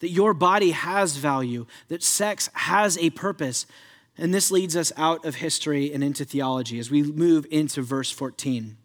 [0.00, 3.66] that your body has value, that sex has a purpose.
[4.16, 8.10] And this leads us out of history and into theology as we move into verse
[8.10, 8.76] 14,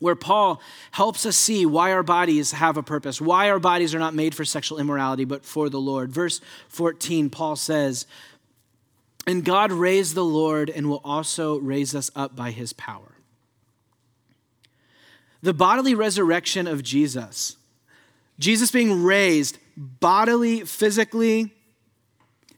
[0.00, 0.60] where Paul
[0.92, 4.34] helps us see why our bodies have a purpose, why our bodies are not made
[4.34, 6.10] for sexual immorality, but for the Lord.
[6.10, 8.06] Verse 14, Paul says,
[9.26, 13.12] And God raised the Lord and will also raise us up by his power.
[15.42, 17.56] The bodily resurrection of Jesus,
[18.38, 21.52] Jesus being raised bodily, physically,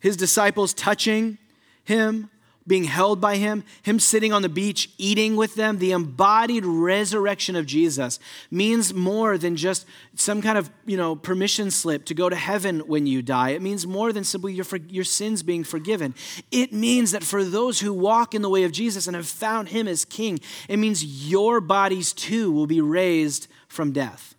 [0.01, 1.37] his disciples touching
[1.85, 2.31] him,
[2.67, 7.57] being held by him, him sitting on the beach eating with them, the embodied resurrection
[7.57, 8.19] of Jesus
[8.51, 12.81] means more than just some kind of, you know, permission slip to go to heaven
[12.81, 13.51] when you die.
[13.51, 16.15] It means more than simply your, your sins being forgiven.
[16.51, 19.71] It means that for those who walk in the way of Jesus and have found
[19.71, 24.35] him as king, it means your bodies too will be raised from death.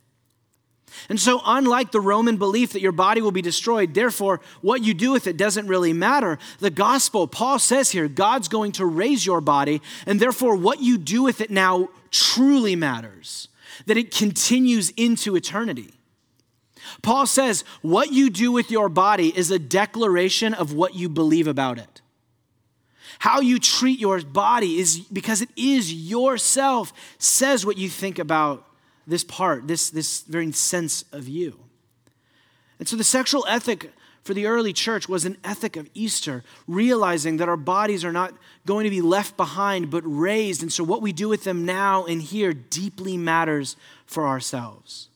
[1.09, 4.93] And so, unlike the Roman belief that your body will be destroyed, therefore, what you
[4.93, 9.25] do with it doesn't really matter, the gospel, Paul says here, God's going to raise
[9.25, 13.47] your body, and therefore, what you do with it now truly matters,
[13.85, 15.93] that it continues into eternity.
[17.01, 21.47] Paul says, what you do with your body is a declaration of what you believe
[21.47, 22.01] about it.
[23.19, 28.65] How you treat your body is because it is yourself, says what you think about
[29.07, 31.59] this part, this, this very sense of you.
[32.79, 33.91] And so the sexual ethic
[34.23, 38.33] for the early church was an ethic of Easter, realizing that our bodies are not
[38.65, 40.61] going to be left behind but raised.
[40.61, 45.09] And so what we do with them now and here deeply matters for ourselves.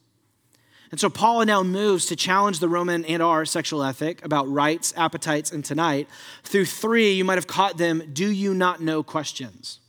[0.92, 4.94] And so Paul now moves to challenge the Roman and our sexual ethic about rights,
[4.96, 6.08] appetites, and tonight
[6.44, 9.80] through three, you might have caught them, do you not know questions?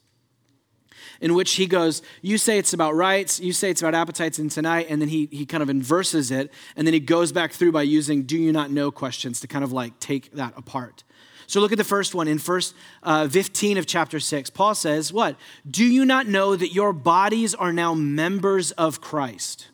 [1.20, 4.50] In which he goes, You say it's about rights, you say it's about appetites and
[4.50, 7.72] tonight, and then he, he kind of inverses it, and then he goes back through
[7.72, 11.04] by using do you not know questions to kind of like take that apart.
[11.46, 12.74] So look at the first one in verse
[13.04, 14.50] uh, 15 of chapter 6.
[14.50, 15.36] Paul says, What?
[15.68, 19.68] Do you not know that your bodies are now members of Christ?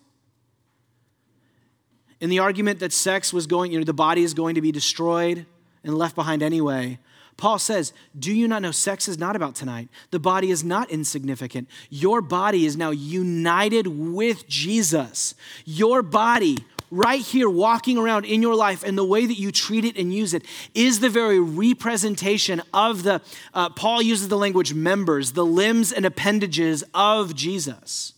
[2.22, 4.70] in the argument that sex was going, you know, the body is going to be
[4.70, 5.44] destroyed
[5.82, 6.96] and left behind anyway,
[7.36, 9.88] Paul says, Do you not know sex is not about tonight?
[10.10, 11.68] The body is not insignificant.
[11.90, 15.34] Your body is now united with Jesus.
[15.64, 16.58] Your body,
[16.90, 20.12] right here, walking around in your life, and the way that you treat it and
[20.12, 23.20] use it is the very representation of the,
[23.54, 28.12] uh, Paul uses the language members, the limbs and appendages of Jesus.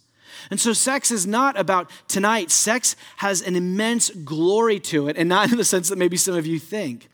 [0.50, 2.50] And so, sex is not about tonight.
[2.50, 6.34] Sex has an immense glory to it, and not in the sense that maybe some
[6.34, 7.08] of you think.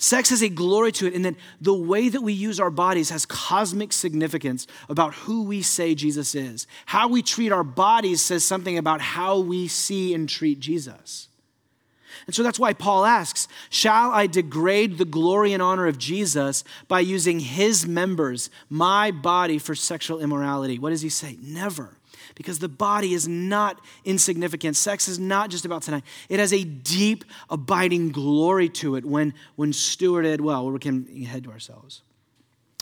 [0.00, 3.10] Sex has a glory to it, and that the way that we use our bodies
[3.10, 6.66] has cosmic significance about who we say Jesus is.
[6.86, 11.28] How we treat our bodies says something about how we see and treat Jesus.
[12.26, 16.64] And so that's why Paul asks Shall I degrade the glory and honor of Jesus
[16.88, 20.78] by using his members, my body, for sexual immorality?
[20.78, 21.36] What does he say?
[21.42, 21.90] Never
[22.40, 24.74] because the body is not insignificant.
[24.74, 26.04] Sex is not just about tonight.
[26.30, 30.70] It has a deep, abiding glory to it when, when stewarded well.
[30.70, 32.00] We can head to ourselves.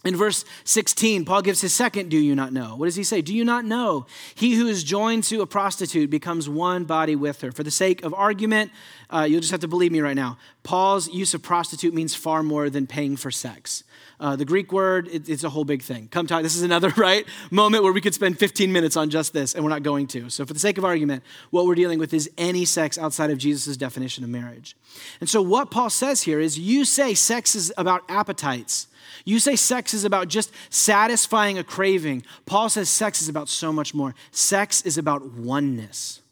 [0.04, 2.76] In verse 16, Paul gives his second do you not know.
[2.76, 3.20] What does he say?
[3.20, 4.06] Do you not know?
[4.36, 7.50] He who is joined to a prostitute becomes one body with her.
[7.50, 8.70] For the sake of argument,
[9.10, 10.38] uh, you'll just have to believe me right now.
[10.62, 13.82] Paul's use of prostitute means far more than paying for sex.
[14.20, 16.08] Uh, the Greek word, it, it's a whole big thing.
[16.08, 16.42] Come talk.
[16.42, 19.62] This is another right moment where we could spend 15 minutes on just this, and
[19.62, 20.28] we're not going to.
[20.30, 23.38] So, for the sake of argument, what we're dealing with is any sex outside of
[23.38, 24.76] Jesus' definition of marriage.
[25.20, 28.88] And so, what Paul says here is you say sex is about appetites.
[29.24, 32.24] You say sex is about just satisfying a craving.
[32.46, 34.14] Paul says sex is about so much more.
[34.30, 36.22] Sex is about oneness.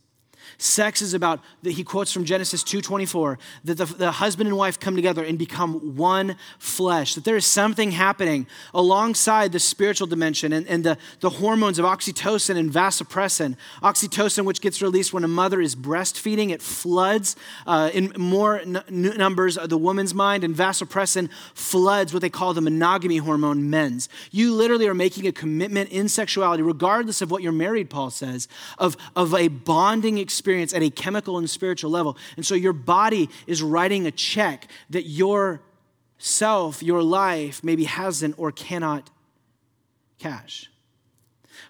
[0.58, 4.80] Sex is about, that he quotes from Genesis 2.24, that the, the husband and wife
[4.80, 10.52] come together and become one flesh, that there is something happening alongside the spiritual dimension
[10.52, 13.56] and, and the, the hormones of oxytocin and vasopressin.
[13.82, 18.82] Oxytocin, which gets released when a mother is breastfeeding, it floods uh, in more n-
[18.88, 24.08] numbers the woman's mind, and vasopressin floods what they call the monogamy hormone, men's.
[24.30, 28.48] You literally are making a commitment in sexuality, regardless of what you're married, Paul says,
[28.78, 32.16] of, of a bonding experience experience at a chemical and spiritual level.
[32.36, 35.62] And so your body is writing a check that your
[36.18, 39.08] self, your life, maybe hasn't or cannot
[40.18, 40.70] cash.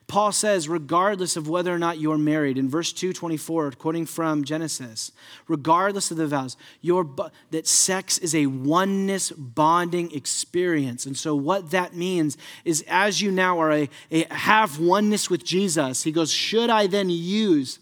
[0.08, 5.10] Paul says, regardless of whether or not you're married, in verse 224, quoting from Genesis,
[5.48, 7.08] regardless of the vows, your,
[7.50, 11.06] that sex is a oneness bonding experience.
[11.06, 15.44] And so, what that means is, as you now are a, a have oneness with
[15.44, 17.80] Jesus, he goes, Should I then use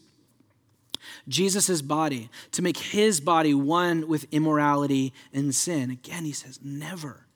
[1.28, 5.90] Jesus' body, to make his body one with immorality and sin.
[5.90, 7.26] Again, he says, never.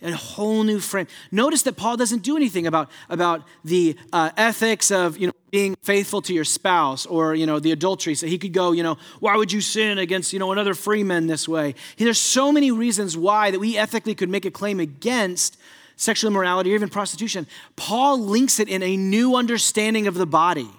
[0.00, 1.08] A whole new frame.
[1.32, 5.74] Notice that Paul doesn't do anything about, about the uh, ethics of you know, being
[5.82, 8.14] faithful to your spouse or you know, the adultery.
[8.14, 11.02] So he could go, you know, why would you sin against you know, another free
[11.02, 11.74] man this way?
[11.96, 15.56] There's so many reasons why that we ethically could make a claim against
[15.96, 17.48] sexual immorality or even prostitution.
[17.74, 20.70] Paul links it in a new understanding of the body.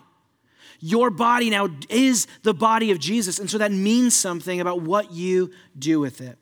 [0.80, 3.39] Your body now is the body of Jesus.
[3.39, 6.38] And so that means something about what you do with it.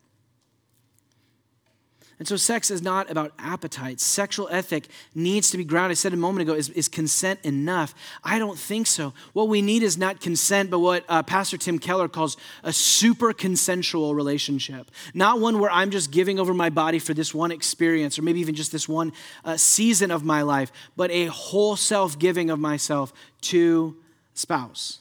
[2.19, 3.99] And so, sex is not about appetite.
[3.99, 5.91] Sexual ethic needs to be grounded.
[5.91, 7.93] I said a moment ago, is, is consent enough?
[8.23, 9.13] I don't think so.
[9.33, 13.33] What we need is not consent, but what uh, Pastor Tim Keller calls a super
[13.33, 14.89] consensual relationship.
[15.13, 18.39] Not one where I'm just giving over my body for this one experience or maybe
[18.39, 19.13] even just this one
[19.45, 23.95] uh, season of my life, but a whole self giving of myself to
[24.37, 24.99] spouse.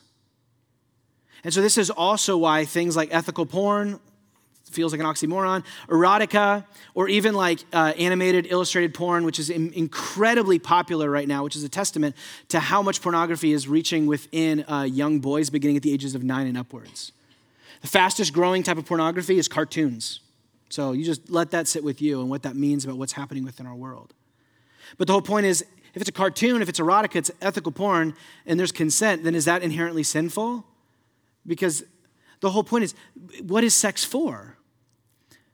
[1.45, 4.01] And so, this is also why things like ethical porn
[4.71, 9.73] feels like an oxymoron, erotica, or even like uh, animated, illustrated porn, which is in-
[9.73, 12.15] incredibly popular right now, which is a testament
[12.49, 16.23] to how much pornography is reaching within uh, young boys beginning at the ages of
[16.23, 17.13] nine and upwards.
[17.81, 20.21] The fastest growing type of pornography is cartoons.
[20.69, 23.45] So you just let that sit with you and what that means about what's happening
[23.45, 24.13] within our world.
[24.99, 25.65] But the whole point is
[25.97, 29.47] if it's a cartoon, if it's erotica, it's ethical porn, and there's consent, then is
[29.47, 30.63] that inherently sinful?
[31.47, 31.85] Because
[32.41, 32.95] the whole point is
[33.41, 34.59] what is sex for?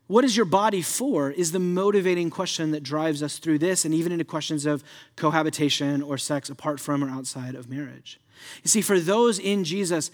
[0.09, 1.31] What is your body for?
[1.31, 4.83] Is the motivating question that drives us through this and even into questions of
[5.15, 8.19] cohabitation or sex apart from or outside of marriage.
[8.65, 10.11] You see, for those in Jesus,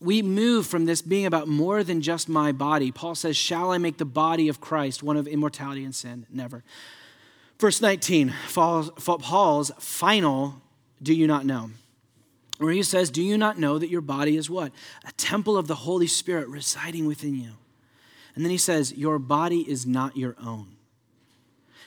[0.00, 2.90] we move from this being about more than just my body.
[2.90, 6.26] Paul says, Shall I make the body of Christ one of immortality and sin?
[6.30, 6.64] Never.
[7.62, 10.60] Verse 19, Paul's final,
[11.00, 11.70] do you not know?
[12.58, 14.72] Where he says, Do you not know that your body is what?
[15.04, 17.52] A temple of the Holy Spirit residing within you.
[18.34, 20.74] And then he says, Your body is not your own.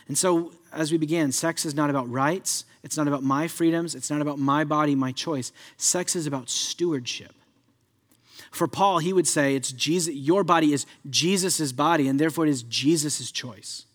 [0.08, 2.64] And so, as we began, sex is not about rights.
[2.82, 3.96] It's not about my freedoms.
[3.96, 5.52] It's not about my body, my choice.
[5.76, 7.34] Sex is about stewardship.
[8.50, 12.52] For Paul, he would say, it's Jesus, your body is Jesus' body, and therefore it
[12.52, 13.86] is Jesus' choice.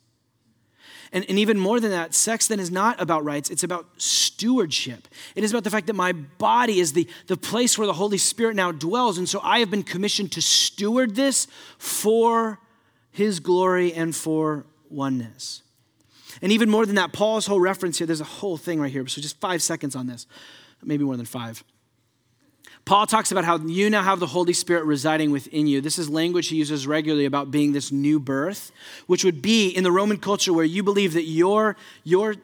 [1.13, 5.09] And, and even more than that, sex then is not about rights, it's about stewardship.
[5.35, 8.19] It is about the fact that my body is the, the place where the Holy
[8.19, 9.19] Spirit now dwells.
[9.19, 11.49] And so I have been commissioned to steward this
[11.79, 12.61] for
[13.11, 15.63] His glory and for oneness.
[16.43, 19.07] And even more than that, Paul's whole reference here, there's a whole thing right here.
[19.09, 20.27] So just five seconds on this,
[20.83, 21.65] maybe more than five.
[22.85, 25.81] Paul talks about how you now have the Holy Spirit residing within you.
[25.81, 28.73] This is language he uses regularly about being this new birth,
[29.07, 32.35] which would be in the Roman culture where you believe that your, your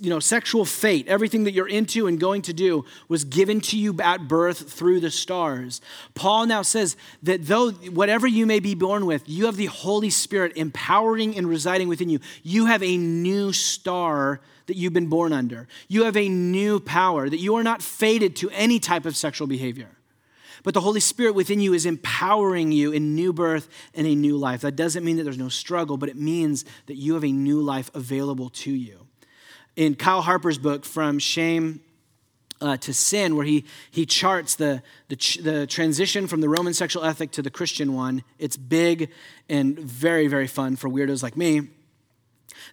[0.00, 3.78] you know, sexual fate, everything that you're into and going to do, was given to
[3.78, 5.80] you at birth through the stars.
[6.14, 10.10] Paul now says that though whatever you may be born with, you have the Holy
[10.10, 12.20] Spirit empowering and residing within you.
[12.42, 15.66] You have a new star that you've been born under.
[15.88, 19.48] You have a new power, that you are not fated to any type of sexual
[19.48, 19.88] behavior.
[20.62, 24.36] But the Holy Spirit within you is empowering you in new birth and a new
[24.36, 24.60] life.
[24.60, 27.60] That doesn't mean that there's no struggle, but it means that you have a new
[27.60, 29.07] life available to you.
[29.78, 31.78] In Kyle Harper's book, From Shame
[32.60, 37.04] uh, to Sin, where he, he charts the, the, the transition from the Roman sexual
[37.04, 39.08] ethic to the Christian one, it's big
[39.48, 41.68] and very, very fun for weirdos like me.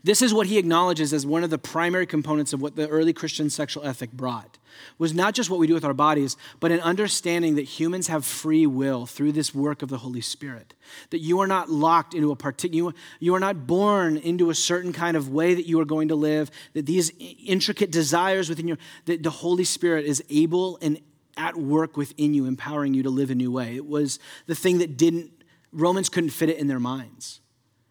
[0.06, 3.12] This is what he acknowledges as one of the primary components of what the early
[3.12, 4.60] Christian sexual ethic brought.
[5.00, 8.24] Was not just what we do with our bodies, but an understanding that humans have
[8.24, 10.76] free will through this work of the Holy Spirit.
[11.10, 14.94] That you are not locked into a particular, you are not born into a certain
[14.94, 17.12] kind of way that you are going to live, that these
[17.44, 21.00] intricate desires within you, that the Holy Spirit is able and
[21.36, 23.76] at work within you, empowering you to live a new way.
[23.76, 25.32] It was the thing that didn't,
[25.72, 27.40] Romans couldn't fit it in their minds.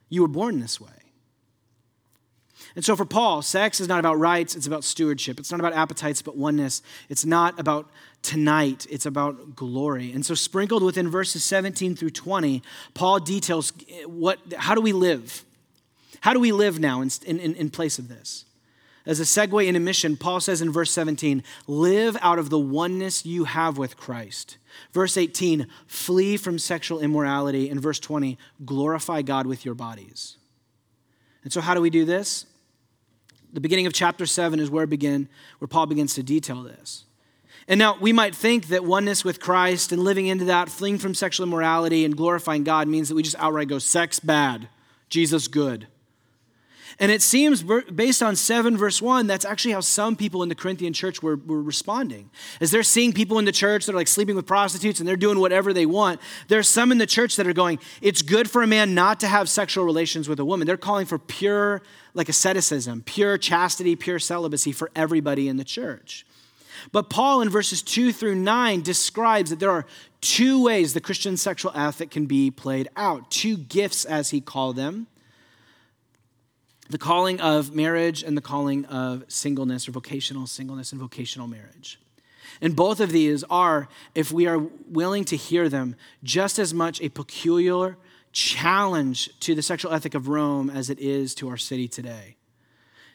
[0.09, 1.03] You were born this way.
[2.77, 5.39] And so for Paul, sex is not about rights, it's about stewardship.
[5.39, 6.83] It's not about appetites, but oneness.
[7.09, 7.89] It's not about
[8.22, 10.11] tonight, it's about glory.
[10.12, 12.62] And so sprinkled within verses 17 through 20,
[12.95, 15.45] Paul details eh, what how do we live?
[16.20, 18.47] How do we live now in, in, in place of this?
[19.07, 23.27] As a segue into mission, Paul says in verse 17, live out of the oneness
[23.27, 24.57] you have with Christ.
[24.93, 27.68] Verse 18, flee from sexual immorality.
[27.68, 30.39] And verse 20, glorify God with your bodies.
[31.43, 32.47] And so, how do we do this?
[33.55, 35.28] The beginning of chapter 7 is where begin
[35.59, 37.05] where Paul begins to detail this.
[37.66, 41.14] And now we might think that oneness with Christ and living into that, fleeing from
[41.14, 44.68] sexual immorality and glorifying God means that we just outright go sex bad,
[45.09, 45.86] Jesus good.
[47.01, 50.55] And it seems, based on 7 verse 1, that's actually how some people in the
[50.55, 52.30] Corinthian church were, were responding.
[52.61, 55.16] As they're seeing people in the church that are like sleeping with prostitutes and they're
[55.16, 58.62] doing whatever they want, there's some in the church that are going, it's good for
[58.62, 60.66] a man not to have sexual relations with a woman.
[60.66, 61.82] They're calling for pure,
[62.14, 66.24] like asceticism, pure chastity, pure celibacy for everybody in the church.
[66.92, 69.86] But Paul in verses 2 through 9 describes that there are
[70.20, 74.76] two ways the Christian sexual ethic can be played out, two gifts, as he called
[74.76, 75.07] them
[76.91, 81.99] the calling of marriage and the calling of singleness or vocational singleness and vocational marriage.
[82.61, 84.59] And both of these are, if we are
[84.89, 87.97] willing to hear them, just as much a peculiar
[88.32, 92.37] challenge to the sexual ethic of Rome as it is to our city today.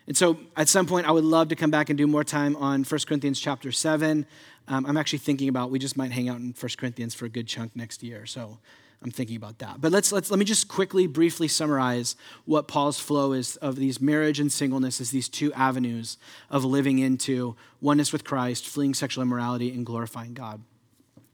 [0.07, 2.55] And so at some point, I would love to come back and do more time
[2.55, 4.25] on 1 Corinthians chapter 7.
[4.67, 7.29] Um, I'm actually thinking about we just might hang out in 1 Corinthians for a
[7.29, 8.25] good chunk next year.
[8.25, 8.57] So
[9.01, 9.79] I'm thinking about that.
[9.79, 14.01] But let's, let's let me just quickly, briefly summarize what Paul's flow is of these
[14.01, 16.17] marriage and singleness as these two avenues
[16.49, 20.61] of living into oneness with Christ, fleeing sexual immorality, and glorifying God.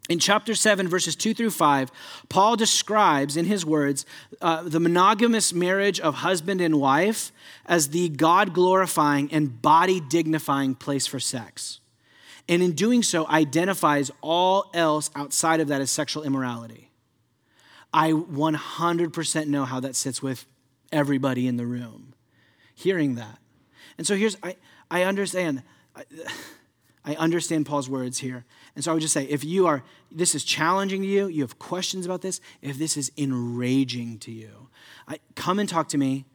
[0.07, 1.91] In chapter 7, verses 2 through 5,
[2.29, 4.05] Paul describes, in his words,
[4.39, 7.31] uh, the monogamous marriage of husband and wife
[7.65, 11.79] as the God glorifying and body dignifying place for sex.
[12.47, 16.91] And in doing so, identifies all else outside of that as sexual immorality.
[17.95, 20.45] I 100% know how that sits with
[20.91, 22.13] everybody in the room
[22.75, 23.39] hearing that.
[23.97, 24.57] And so here's, I,
[24.91, 25.63] I understand,
[25.95, 26.03] I,
[27.05, 28.43] I understand Paul's words here.
[28.75, 29.81] And so I would just say, if you are,
[30.11, 34.31] this is challenging to you, you have questions about this, if this is enraging to
[34.31, 34.67] you,
[35.07, 36.25] I, come and talk to me.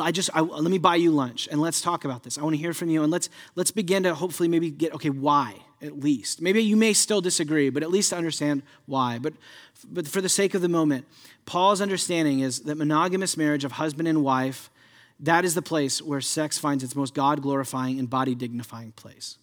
[0.00, 2.38] I just I, let me buy you lunch and let's talk about this.
[2.38, 5.08] I want to hear from you and let's let's begin to hopefully maybe get okay
[5.08, 6.40] why at least.
[6.40, 9.18] Maybe you may still disagree, but at least understand why.
[9.18, 9.34] But
[9.90, 11.06] but for the sake of the moment,
[11.44, 14.70] Paul's understanding is that monogamous marriage of husband and wife
[15.22, 19.38] that is the place where sex finds its most God glorifying and body dignifying place.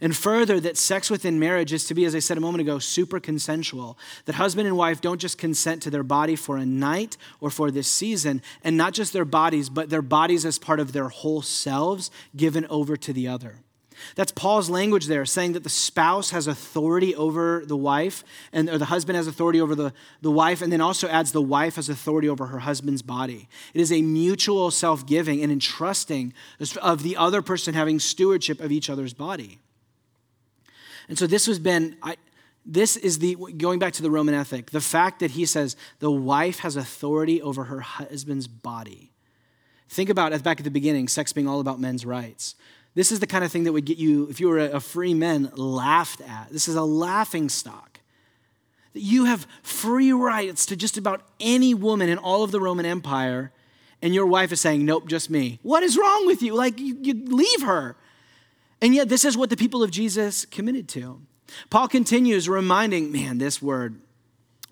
[0.00, 2.78] And further, that sex within marriage is to be, as I said a moment ago,
[2.78, 3.98] super consensual.
[4.24, 7.72] That husband and wife don't just consent to their body for a night or for
[7.72, 11.42] this season, and not just their bodies, but their bodies as part of their whole
[11.42, 13.56] selves given over to the other.
[14.14, 18.78] That's Paul's language there, saying that the spouse has authority over the wife, and or
[18.78, 21.88] the husband has authority over the, the wife, and then also adds the wife has
[21.88, 23.48] authority over her husband's body.
[23.72, 26.32] It is a mutual self giving and entrusting
[26.80, 29.58] of the other person having stewardship of each other's body.
[31.08, 32.16] And so this has been, I,
[32.64, 36.10] this is the, going back to the Roman ethic, the fact that he says the
[36.10, 39.10] wife has authority over her husband's body.
[39.88, 42.54] Think about it back at the beginning, sex being all about men's rights.
[42.94, 45.14] This is the kind of thing that would get you, if you were a free
[45.14, 46.48] man, laughed at.
[46.50, 47.98] This is a laughing stock.
[48.92, 52.86] That you have free rights to just about any woman in all of the Roman
[52.86, 53.50] Empire,
[54.00, 55.58] and your wife is saying, Nope, just me.
[55.62, 56.54] What is wrong with you?
[56.54, 57.96] Like, you, you leave her.
[58.80, 61.20] And yet, this is what the people of Jesus committed to.
[61.70, 64.00] Paul continues reminding, man, this word.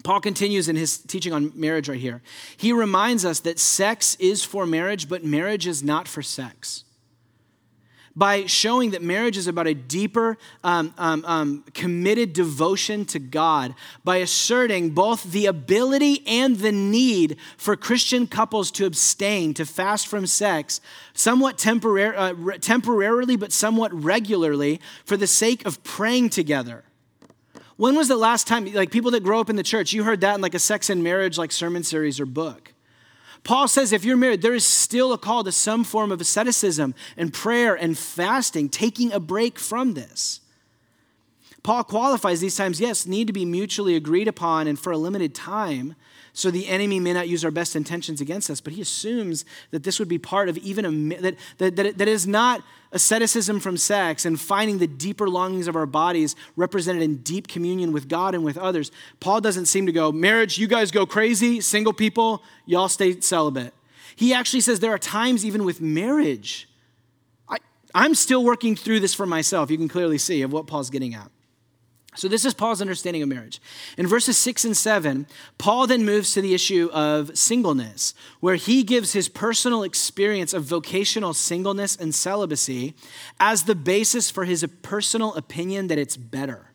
[0.05, 2.23] Paul continues in his teaching on marriage right here.
[2.57, 6.85] He reminds us that sex is for marriage, but marriage is not for sex
[8.15, 13.75] by showing that marriage is about a deeper, um, um, um, committed devotion to God,
[14.05, 20.07] by asserting both the ability and the need for Christian couples to abstain, to fast
[20.07, 20.81] from sex,
[21.15, 26.85] somewhat temporar- uh, re- temporarily, but somewhat regularly, for the sake of praying together.
[27.77, 30.21] When was the last time, like people that grow up in the church, you heard
[30.21, 32.72] that in like a sex and marriage like sermon series or book?
[33.45, 36.95] Paul says if you're married, there is still a call to some form of asceticism
[37.17, 40.41] and prayer and fasting, taking a break from this.
[41.63, 45.35] Paul qualifies these times, yes, need to be mutually agreed upon and for a limited
[45.35, 45.95] time,
[46.33, 48.61] so the enemy may not use our best intentions against us.
[48.61, 51.99] But he assumes that this would be part of even a, that, that, that, it,
[51.99, 52.63] that it is not
[52.93, 57.93] asceticism from sex and finding the deeper longings of our bodies represented in deep communion
[57.93, 58.91] with God and with others.
[59.21, 63.75] Paul doesn't seem to go, marriage, you guys go crazy, single people, y'all stay celibate.
[64.17, 66.69] He actually says there are times, even with marriage,
[67.49, 67.59] I,
[67.95, 69.71] I'm still working through this for myself.
[69.71, 71.31] You can clearly see of what Paul's getting at.
[72.15, 73.61] So, this is Paul's understanding of marriage.
[73.97, 78.83] In verses six and seven, Paul then moves to the issue of singleness, where he
[78.83, 82.95] gives his personal experience of vocational singleness and celibacy
[83.41, 86.73] as the basis for his personal opinion that it's better.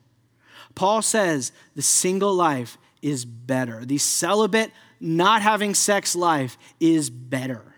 [0.74, 7.77] Paul says the single life is better, the celibate, not having sex life is better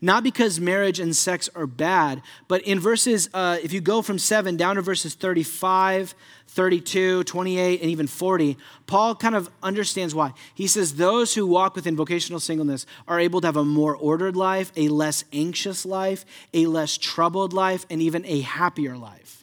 [0.00, 4.18] not because marriage and sex are bad, but in verses, uh, if you go from
[4.18, 6.14] 7 down to verses 35,
[6.48, 10.32] 32, 28, and even 40, Paul kind of understands why.
[10.54, 14.36] He says, Those who walk within vocational singleness are able to have a more ordered
[14.36, 19.39] life, a less anxious life, a less troubled life, and even a happier life.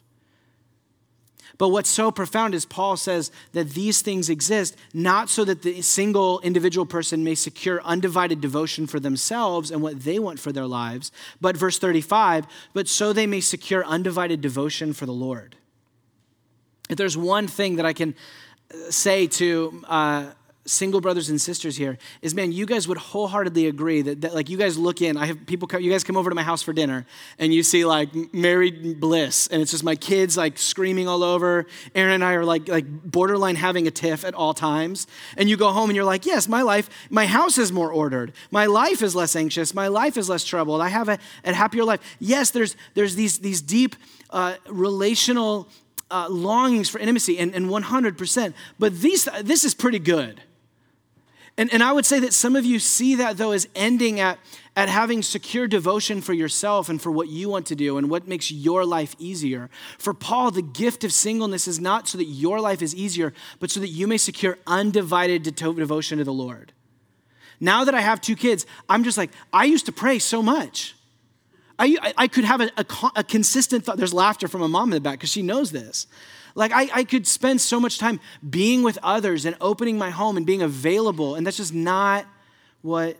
[1.58, 5.82] But what's so profound is Paul says that these things exist not so that the
[5.82, 10.68] single individual person may secure undivided devotion for themselves and what they want for their
[10.68, 15.56] lives, but verse 35, but so they may secure undivided devotion for the Lord.
[16.90, 18.16] If there's one thing that I can
[18.90, 20.26] say to uh,
[20.68, 24.50] single brothers and sisters here is man you guys would wholeheartedly agree that, that like
[24.50, 26.62] you guys look in i have people come, you guys come over to my house
[26.62, 27.06] for dinner
[27.40, 31.66] and you see like married bliss and it's just my kids like screaming all over.
[31.96, 35.08] Aaron and i are like like borderline having a tiff at all times.
[35.36, 38.34] And you go home and you're like yes my life my house is more ordered.
[38.52, 39.74] My life is less anxious.
[39.74, 40.82] My life is less troubled.
[40.82, 42.02] I have a, a happier life.
[42.20, 43.96] Yes there's there's these these deep
[44.30, 45.70] uh, relational
[46.10, 50.42] uh, longings for intimacy and, and 100% but these this is pretty good
[51.58, 54.38] and, and I would say that some of you see that, though, as ending at,
[54.76, 58.28] at having secure devotion for yourself and for what you want to do and what
[58.28, 59.72] makes your life easier.
[59.98, 63.72] For Paul, the gift of singleness is not so that your life is easier, but
[63.72, 66.74] so that you may secure undivided devotion to the Lord.
[67.60, 70.96] Now that I have two kids, I'm just like, I used to pray so much.
[71.80, 72.86] I, I could have a, a,
[73.18, 73.98] a consistent thought.
[73.98, 76.08] There's laughter from a mom in the back because she knows this.
[76.58, 80.38] Like, I, I could spend so much time being with others and opening my home
[80.38, 82.26] and being available, and that's just not
[82.82, 83.16] what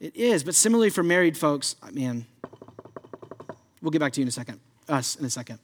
[0.00, 0.42] it is.
[0.42, 2.26] But similarly for married folks, uh, man,
[3.80, 5.60] we'll get back to you in a second, us in a second.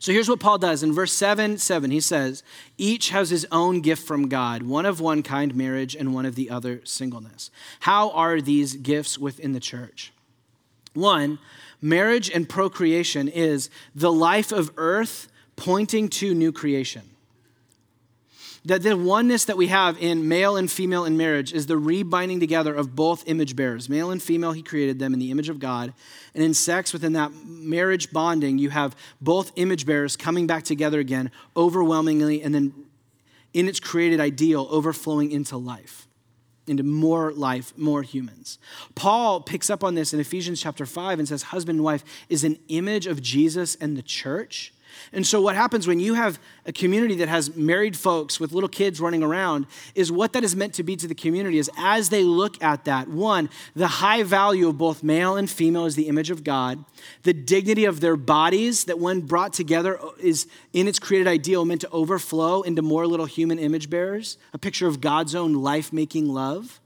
[0.00, 1.92] So here's what Paul does in verse 7 7.
[1.92, 2.42] He says,
[2.76, 6.34] Each has his own gift from God, one of one kind marriage and one of
[6.34, 7.52] the other singleness.
[7.78, 10.12] How are these gifts within the church?
[10.92, 11.38] One,
[11.80, 17.02] marriage and procreation is the life of earth pointing to new creation.
[18.66, 22.40] That the oneness that we have in male and female in marriage is the rebinding
[22.40, 23.88] together of both image bearers.
[23.88, 25.94] Male and female, he created them in the image of God.
[26.34, 30.98] And in sex, within that marriage bonding, you have both image bearers coming back together
[30.98, 32.74] again, overwhelmingly, and then
[33.54, 36.08] in its created ideal, overflowing into life,
[36.66, 38.58] into more life, more humans.
[38.96, 42.42] Paul picks up on this in Ephesians chapter 5 and says, Husband and wife is
[42.42, 44.72] an image of Jesus and the church
[45.12, 48.68] and so, what happens when you have a community that has married folks with little
[48.68, 52.08] kids running around is what that is meant to be to the community is as
[52.08, 56.08] they look at that, one, the high value of both male and female is the
[56.08, 56.84] image of God,
[57.22, 61.80] the dignity of their bodies that, when brought together, is in its created ideal meant
[61.82, 66.28] to overflow into more little human image bearers, a picture of God's own life making
[66.28, 66.80] love.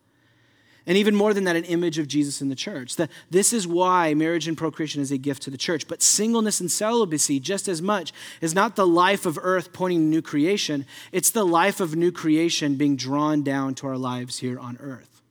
[0.91, 2.97] And even more than that, an image of Jesus in the church.
[3.30, 5.86] This is why marriage and procreation is a gift to the church.
[5.86, 10.05] But singleness and celibacy, just as much, is not the life of earth pointing to
[10.07, 14.59] new creation, it's the life of new creation being drawn down to our lives here
[14.59, 15.22] on earth.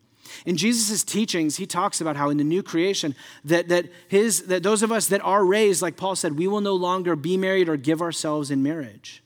[0.46, 4.64] In Jesus' teachings, he talks about how in the new creation, that, that, his, that
[4.64, 7.68] those of us that are raised, like Paul said, we will no longer be married
[7.68, 9.22] or give ourselves in marriage.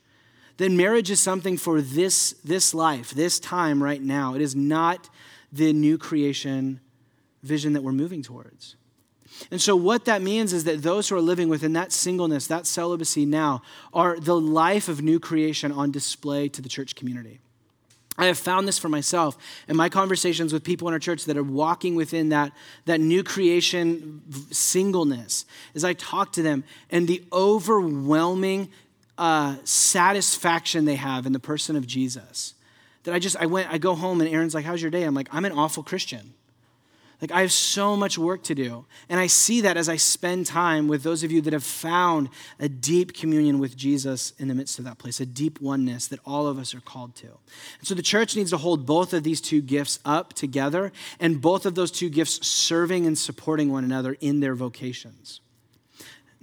[0.58, 4.34] Then marriage is something for this, this life, this time right now.
[4.34, 5.12] It is not
[5.54, 6.82] the new creation
[7.44, 8.76] vision that we're moving towards.
[9.52, 12.68] And so, what that means is that those who are living within that singleness, that
[12.68, 13.62] celibacy now,
[13.94, 17.40] are the life of new creation on display to the church community.
[18.16, 19.36] I have found this for myself
[19.68, 22.52] in my conversations with people in our church that are walking within that,
[22.86, 25.46] that new creation singleness.
[25.74, 28.70] As I talk to them, and the overwhelming
[29.18, 32.54] uh, satisfaction they have in the person of Jesus
[33.04, 35.04] that I just, I went, I go home and Aaron's like, how's your day?
[35.04, 36.34] I'm like, I'm an awful Christian.
[37.24, 38.86] Like, I have so much work to do.
[39.08, 42.28] And I see that as I spend time with those of you that have found
[42.60, 46.20] a deep communion with Jesus in the midst of that place, a deep oneness that
[46.26, 47.28] all of us are called to.
[47.28, 51.42] And so the church needs to hold both of these two gifts up together and
[51.42, 55.40] both of those two gifts serving and supporting one another in their vocations.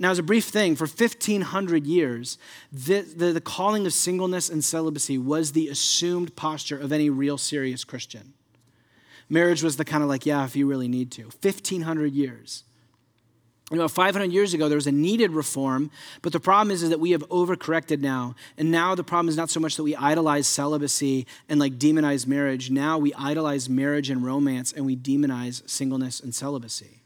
[0.01, 2.39] Now, as a brief thing, for 1,500 years,
[2.73, 7.37] the, the, the, calling of singleness and celibacy was the assumed posture of any real
[7.37, 8.33] serious Christian.
[9.29, 11.25] Marriage was the kind of like, yeah, if you really need to.
[11.25, 12.65] 1,500 years.
[13.71, 15.91] You know, 500 years ago, there was a needed reform,
[16.23, 18.35] but the problem is, is that we have overcorrected now.
[18.57, 22.27] And now the problem is not so much that we idolize celibacy and like demonize
[22.27, 22.71] marriage.
[22.71, 27.00] Now we idolize marriage and romance and we demonize singleness and celibacy.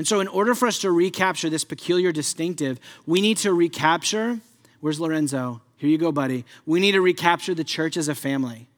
[0.00, 4.40] And so, in order for us to recapture this peculiar distinctive, we need to recapture.
[4.80, 5.60] Where's Lorenzo?
[5.76, 6.46] Here you go, buddy.
[6.64, 8.70] We need to recapture the church as a family.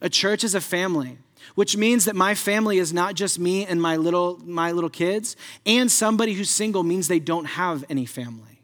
[0.00, 1.18] A church as a family,
[1.56, 5.34] which means that my family is not just me and my little, my little kids,
[5.66, 8.55] and somebody who's single means they don't have any family.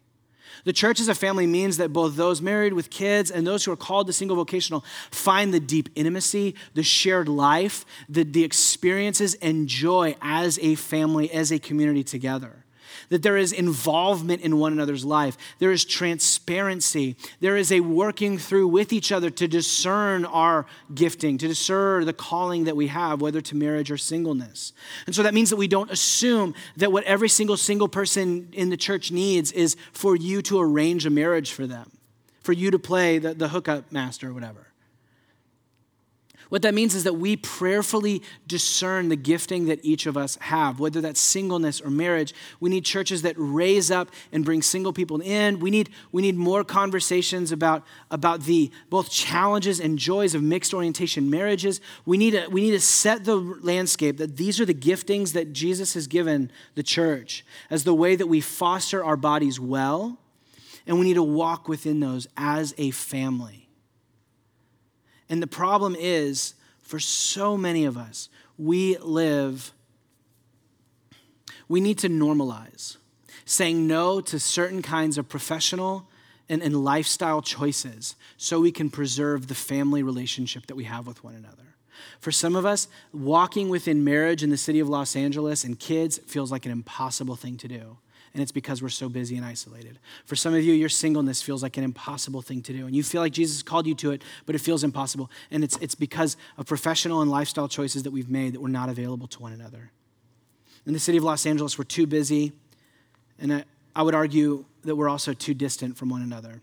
[0.64, 3.72] The church as a family means that both those married with kids and those who
[3.72, 9.34] are called to single vocational find the deep intimacy, the shared life, the, the experiences
[9.34, 12.64] and joy as a family, as a community together
[13.08, 18.38] that there is involvement in one another's life, there is transparency, there is a working
[18.38, 23.20] through with each other to discern our gifting, to discern the calling that we have,
[23.20, 24.72] whether to marriage or singleness.
[25.06, 28.70] And so that means that we don't assume that what every single single person in
[28.70, 31.90] the church needs is for you to arrange a marriage for them,
[32.40, 34.71] for you to play the, the hookup master or whatever.
[36.52, 40.80] What that means is that we prayerfully discern the gifting that each of us have,
[40.80, 42.34] whether that's singleness or marriage.
[42.60, 45.60] We need churches that raise up and bring single people in.
[45.60, 50.74] We need, we need more conversations about, about the both challenges and joys of mixed
[50.74, 51.80] orientation marriages.
[52.04, 55.54] We need, to, we need to set the landscape that these are the giftings that
[55.54, 60.18] Jesus has given the church as the way that we foster our bodies well,
[60.86, 63.61] and we need to walk within those as a family.
[65.32, 66.52] And the problem is,
[66.82, 68.28] for so many of us,
[68.58, 69.72] we live,
[71.68, 72.98] we need to normalize
[73.46, 76.06] saying no to certain kinds of professional
[76.50, 81.24] and, and lifestyle choices so we can preserve the family relationship that we have with
[81.24, 81.76] one another.
[82.20, 86.18] For some of us, walking within marriage in the city of Los Angeles and kids
[86.18, 87.96] feels like an impossible thing to do.
[88.34, 89.98] And it's because we're so busy and isolated.
[90.24, 93.02] For some of you, your singleness feels like an impossible thing to do, and you
[93.02, 95.30] feel like Jesus called you to it, but it feels impossible.
[95.50, 98.88] And it's, it's because of professional and lifestyle choices that we've made that we're not
[98.88, 99.90] available to one another.
[100.86, 102.52] In the city of Los Angeles, we're too busy,
[103.38, 103.64] and I,
[103.94, 106.60] I would argue that we're also too distant from one another.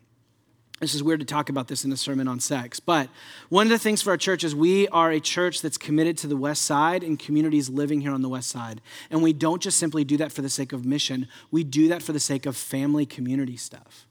[0.79, 3.09] This is weird to talk about this in a sermon on sex, but
[3.49, 6.27] one of the things for our church is we are a church that's committed to
[6.27, 8.79] the West Side and communities living here on the West Side.
[9.11, 12.01] And we don't just simply do that for the sake of mission, we do that
[12.01, 14.05] for the sake of family community stuff.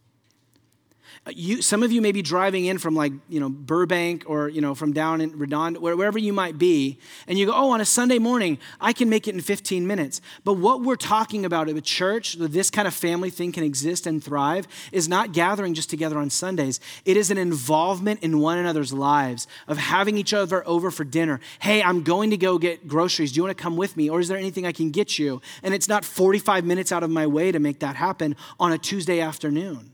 [1.30, 4.60] You, some of you may be driving in from like you know Burbank or you
[4.60, 7.84] know from down in Redondo, wherever you might be, and you go, oh, on a
[7.84, 10.20] Sunday morning I can make it in 15 minutes.
[10.44, 14.06] But what we're talking about at a church, this kind of family thing can exist
[14.06, 16.80] and thrive, is not gathering just together on Sundays.
[17.04, 21.40] It is an involvement in one another's lives of having each other over for dinner.
[21.60, 23.32] Hey, I'm going to go get groceries.
[23.32, 25.42] Do you want to come with me, or is there anything I can get you?
[25.62, 28.78] And it's not 45 minutes out of my way to make that happen on a
[28.78, 29.92] Tuesday afternoon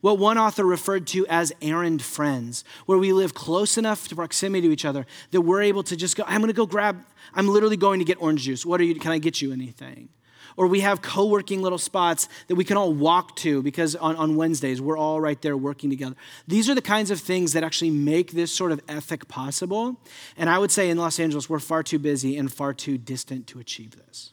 [0.00, 4.68] what one author referred to as errand friends, where we live close enough to proximity
[4.68, 7.48] to each other that we're able to just go, I'm going to go grab, I'm
[7.48, 8.64] literally going to get orange juice.
[8.64, 10.08] What are you, can I get you anything?
[10.56, 14.16] Or we have co working little spots that we can all walk to because on,
[14.16, 16.16] on Wednesdays we're all right there working together.
[16.48, 20.00] These are the kinds of things that actually make this sort of ethic possible.
[20.36, 23.46] And I would say in Los Angeles, we're far too busy and far too distant
[23.48, 24.32] to achieve this.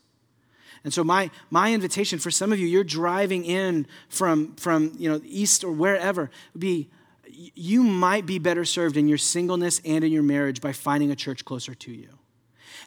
[0.83, 5.09] And so my, my invitation for some of you, you're driving in from, from you
[5.09, 6.89] know, east or wherever, would be
[7.35, 11.15] you might be better served in your singleness and in your marriage by finding a
[11.15, 12.09] church closer to you.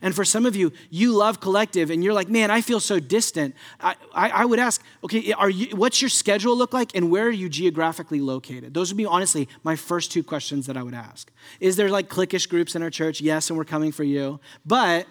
[0.02, 3.00] And for some of you, you love collective and you're like, man, I feel so
[3.00, 3.54] distant.
[3.80, 7.26] I, I, I, would ask, okay, are you, what's your schedule look like and where
[7.26, 8.74] are you geographically located?
[8.74, 11.30] Those would be honestly my first two questions that I would ask.
[11.60, 13.22] Is there like cliquish groups in our church?
[13.22, 14.38] Yes, and we're coming for you.
[14.66, 15.06] But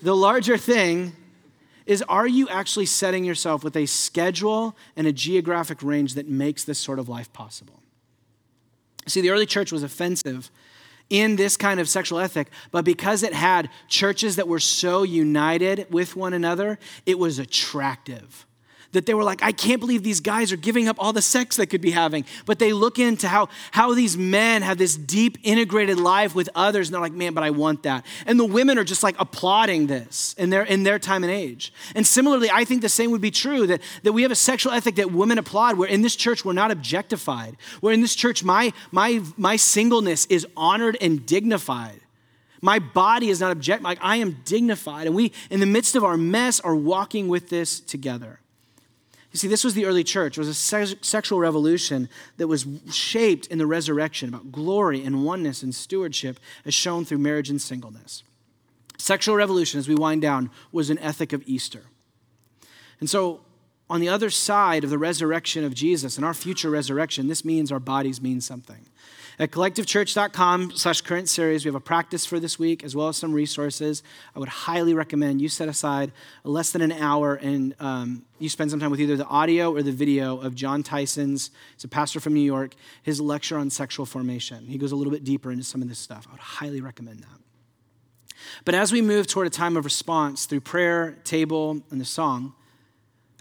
[0.00, 1.14] the larger thing
[1.86, 6.64] is are you actually setting yourself with a schedule and a geographic range that makes
[6.64, 7.82] this sort of life possible?
[9.06, 10.50] See, the early church was offensive
[11.10, 15.86] in this kind of sexual ethic, but because it had churches that were so united
[15.90, 18.46] with one another, it was attractive
[18.94, 21.56] that they were like, I can't believe these guys are giving up all the sex
[21.56, 22.24] they could be having.
[22.46, 26.88] But they look into how, how these men have this deep integrated life with others,
[26.88, 28.04] and they're like, man, but I want that.
[28.26, 31.72] And the women are just like applauding this in their, in their time and age.
[31.94, 34.72] And similarly, I think the same would be true that, that we have a sexual
[34.72, 38.42] ethic that women applaud, where in this church we're not objectified, where in this church
[38.42, 42.00] my, my, my singleness is honored and dignified.
[42.60, 45.06] My body is not object, like I am dignified.
[45.06, 48.40] And we, in the midst of our mess, are walking with this together.
[49.34, 50.38] You see, this was the early church.
[50.38, 55.24] It was a se- sexual revolution that was shaped in the resurrection about glory and
[55.24, 58.22] oneness and stewardship as shown through marriage and singleness.
[58.96, 61.82] Sexual revolution, as we wind down, was an ethic of Easter.
[63.00, 63.40] And so,
[63.90, 67.72] on the other side of the resurrection of Jesus and our future resurrection, this means
[67.72, 68.86] our bodies mean something.
[69.36, 73.16] At collectivechurch.com slash current series, we have a practice for this week as well as
[73.16, 74.04] some resources.
[74.34, 76.12] I would highly recommend you set aside
[76.44, 79.82] less than an hour and um, you spend some time with either the audio or
[79.82, 84.06] the video of Jon Tyson's, he's a pastor from New York, his lecture on sexual
[84.06, 84.68] formation.
[84.68, 86.26] He goes a little bit deeper into some of this stuff.
[86.28, 88.36] I would highly recommend that.
[88.64, 92.54] But as we move toward a time of response through prayer, table, and the song,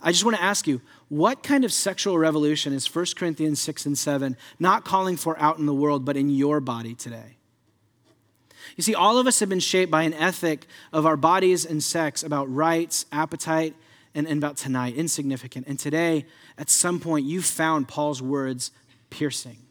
[0.04, 3.86] I just want to ask you, what kind of sexual revolution is 1 Corinthians 6
[3.86, 7.38] and 7 not calling for out in the world, but in your body today?
[8.76, 11.82] You see, all of us have been shaped by an ethic of our bodies and
[11.82, 13.76] sex about rights, appetite,
[14.14, 15.68] and, and about tonight, insignificant.
[15.68, 16.26] And today,
[16.58, 18.72] at some point, you found Paul's words
[19.10, 19.63] piercing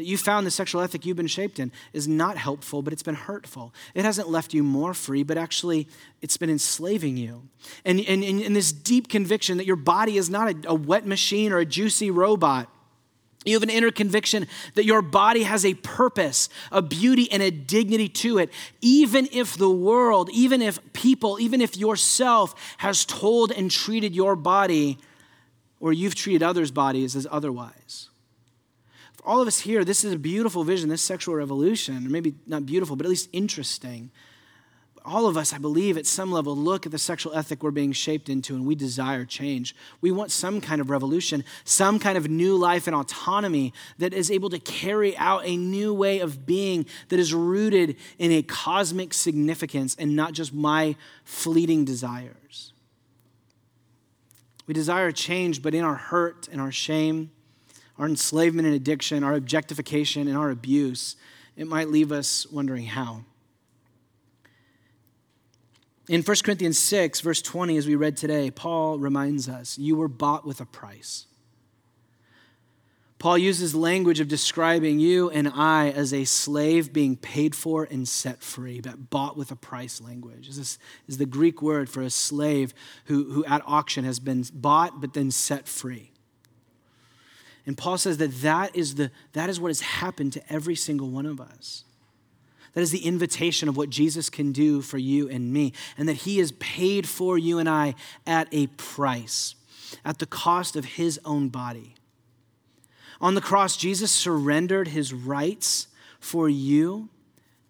[0.00, 3.02] that you found the sexual ethic you've been shaped in is not helpful, but it's
[3.02, 3.74] been hurtful.
[3.94, 5.88] It hasn't left you more free, but actually
[6.22, 7.42] it's been enslaving you.
[7.84, 11.52] And, and, and this deep conviction that your body is not a, a wet machine
[11.52, 12.70] or a juicy robot.
[13.44, 17.50] You have an inner conviction that your body has a purpose, a beauty, and a
[17.50, 23.52] dignity to it, even if the world, even if people, even if yourself has told
[23.52, 24.96] and treated your body
[25.78, 28.09] or you've treated others' bodies as otherwise
[29.24, 32.66] all of us here, this is a beautiful vision, this sexual revolution, or maybe not
[32.66, 34.10] beautiful, but at least interesting.
[35.04, 37.92] All of us, I believe, at some level, look at the sexual ethic we're being
[37.92, 39.74] shaped into and we desire change.
[40.00, 44.30] We want some kind of revolution, some kind of new life and autonomy that is
[44.30, 49.14] able to carry out a new way of being that is rooted in a cosmic
[49.14, 52.74] significance and not just my fleeting desires.
[54.66, 57.30] We desire change, but in our hurt and our shame,
[58.00, 61.16] our enslavement and addiction, our objectification and our abuse,
[61.54, 63.24] it might leave us wondering how.
[66.08, 70.08] In 1 Corinthians 6, verse 20, as we read today, Paul reminds us you were
[70.08, 71.26] bought with a price.
[73.18, 78.08] Paul uses language of describing you and I as a slave being paid for and
[78.08, 80.48] set free, but bought with a price language.
[80.48, 82.72] This is the Greek word for a slave
[83.04, 86.12] who, who at auction has been bought but then set free.
[87.66, 91.08] And Paul says that that is, the, that is what has happened to every single
[91.10, 91.84] one of us.
[92.74, 96.18] That is the invitation of what Jesus can do for you and me, and that
[96.18, 97.94] he has paid for you and I
[98.26, 99.56] at a price,
[100.04, 101.94] at the cost of his own body.
[103.20, 105.88] On the cross, Jesus surrendered his rights
[106.20, 107.08] for you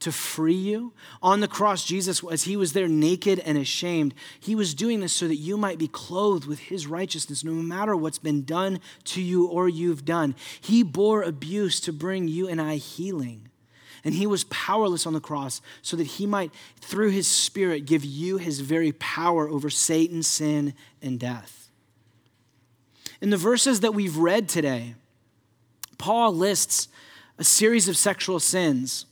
[0.01, 0.92] to free you.
[1.22, 5.12] On the cross, Jesus, as he was there naked and ashamed, he was doing this
[5.12, 9.22] so that you might be clothed with his righteousness, no matter what's been done to
[9.22, 10.34] you or you've done.
[10.61, 13.48] He bore abuse to bring you and I healing.
[14.03, 18.03] And he was powerless on the cross so that he might, through his spirit, give
[18.03, 20.72] you his very power over Satan, sin,
[21.03, 21.68] and death.
[23.20, 24.94] In the verses that we've read today,
[25.98, 26.88] Paul lists
[27.36, 29.05] a series of sexual sins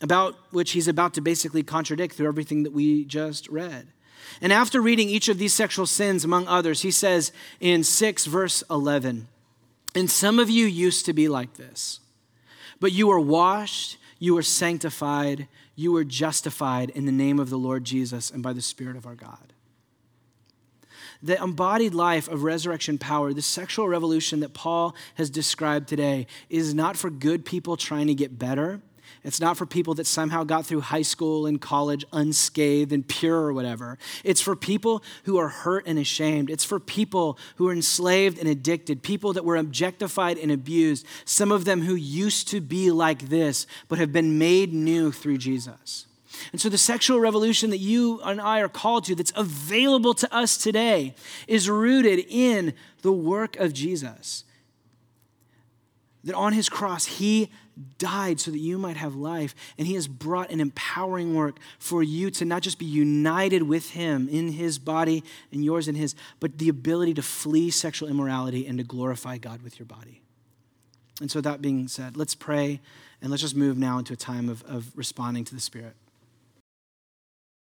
[0.00, 3.88] about which he's about to basically contradict through everything that we just read.
[4.40, 8.62] And after reading each of these sexual sins, among others, he says in 6, verse
[8.70, 9.26] 11,
[9.94, 12.00] And some of you used to be like this,
[12.78, 17.58] but you were washed, you were sanctified, you were justified in the name of the
[17.58, 19.52] Lord Jesus and by the Spirit of our God
[21.22, 26.74] the embodied life of resurrection power, the sexual revolution that Paul has described today, is
[26.74, 28.80] not for good people trying to get better.
[29.28, 33.36] It's not for people that somehow got through high school and college unscathed and pure
[33.36, 33.98] or whatever.
[34.24, 36.48] It's for people who are hurt and ashamed.
[36.48, 41.52] It's for people who are enslaved and addicted, people that were objectified and abused, some
[41.52, 46.06] of them who used to be like this but have been made new through Jesus.
[46.50, 50.34] And so, the sexual revolution that you and I are called to, that's available to
[50.34, 51.14] us today,
[51.46, 52.72] is rooted in
[53.02, 54.44] the work of Jesus.
[56.24, 57.50] That on his cross, he
[57.98, 62.02] died so that you might have life, and he has brought an empowering work for
[62.02, 65.22] you to not just be united with him in his body
[65.52, 69.62] and yours in his, but the ability to flee sexual immorality and to glorify God
[69.62, 70.22] with your body.
[71.20, 72.80] And so, that being said, let's pray
[73.20, 75.96] and let's just move now into a time of, of responding to the Spirit.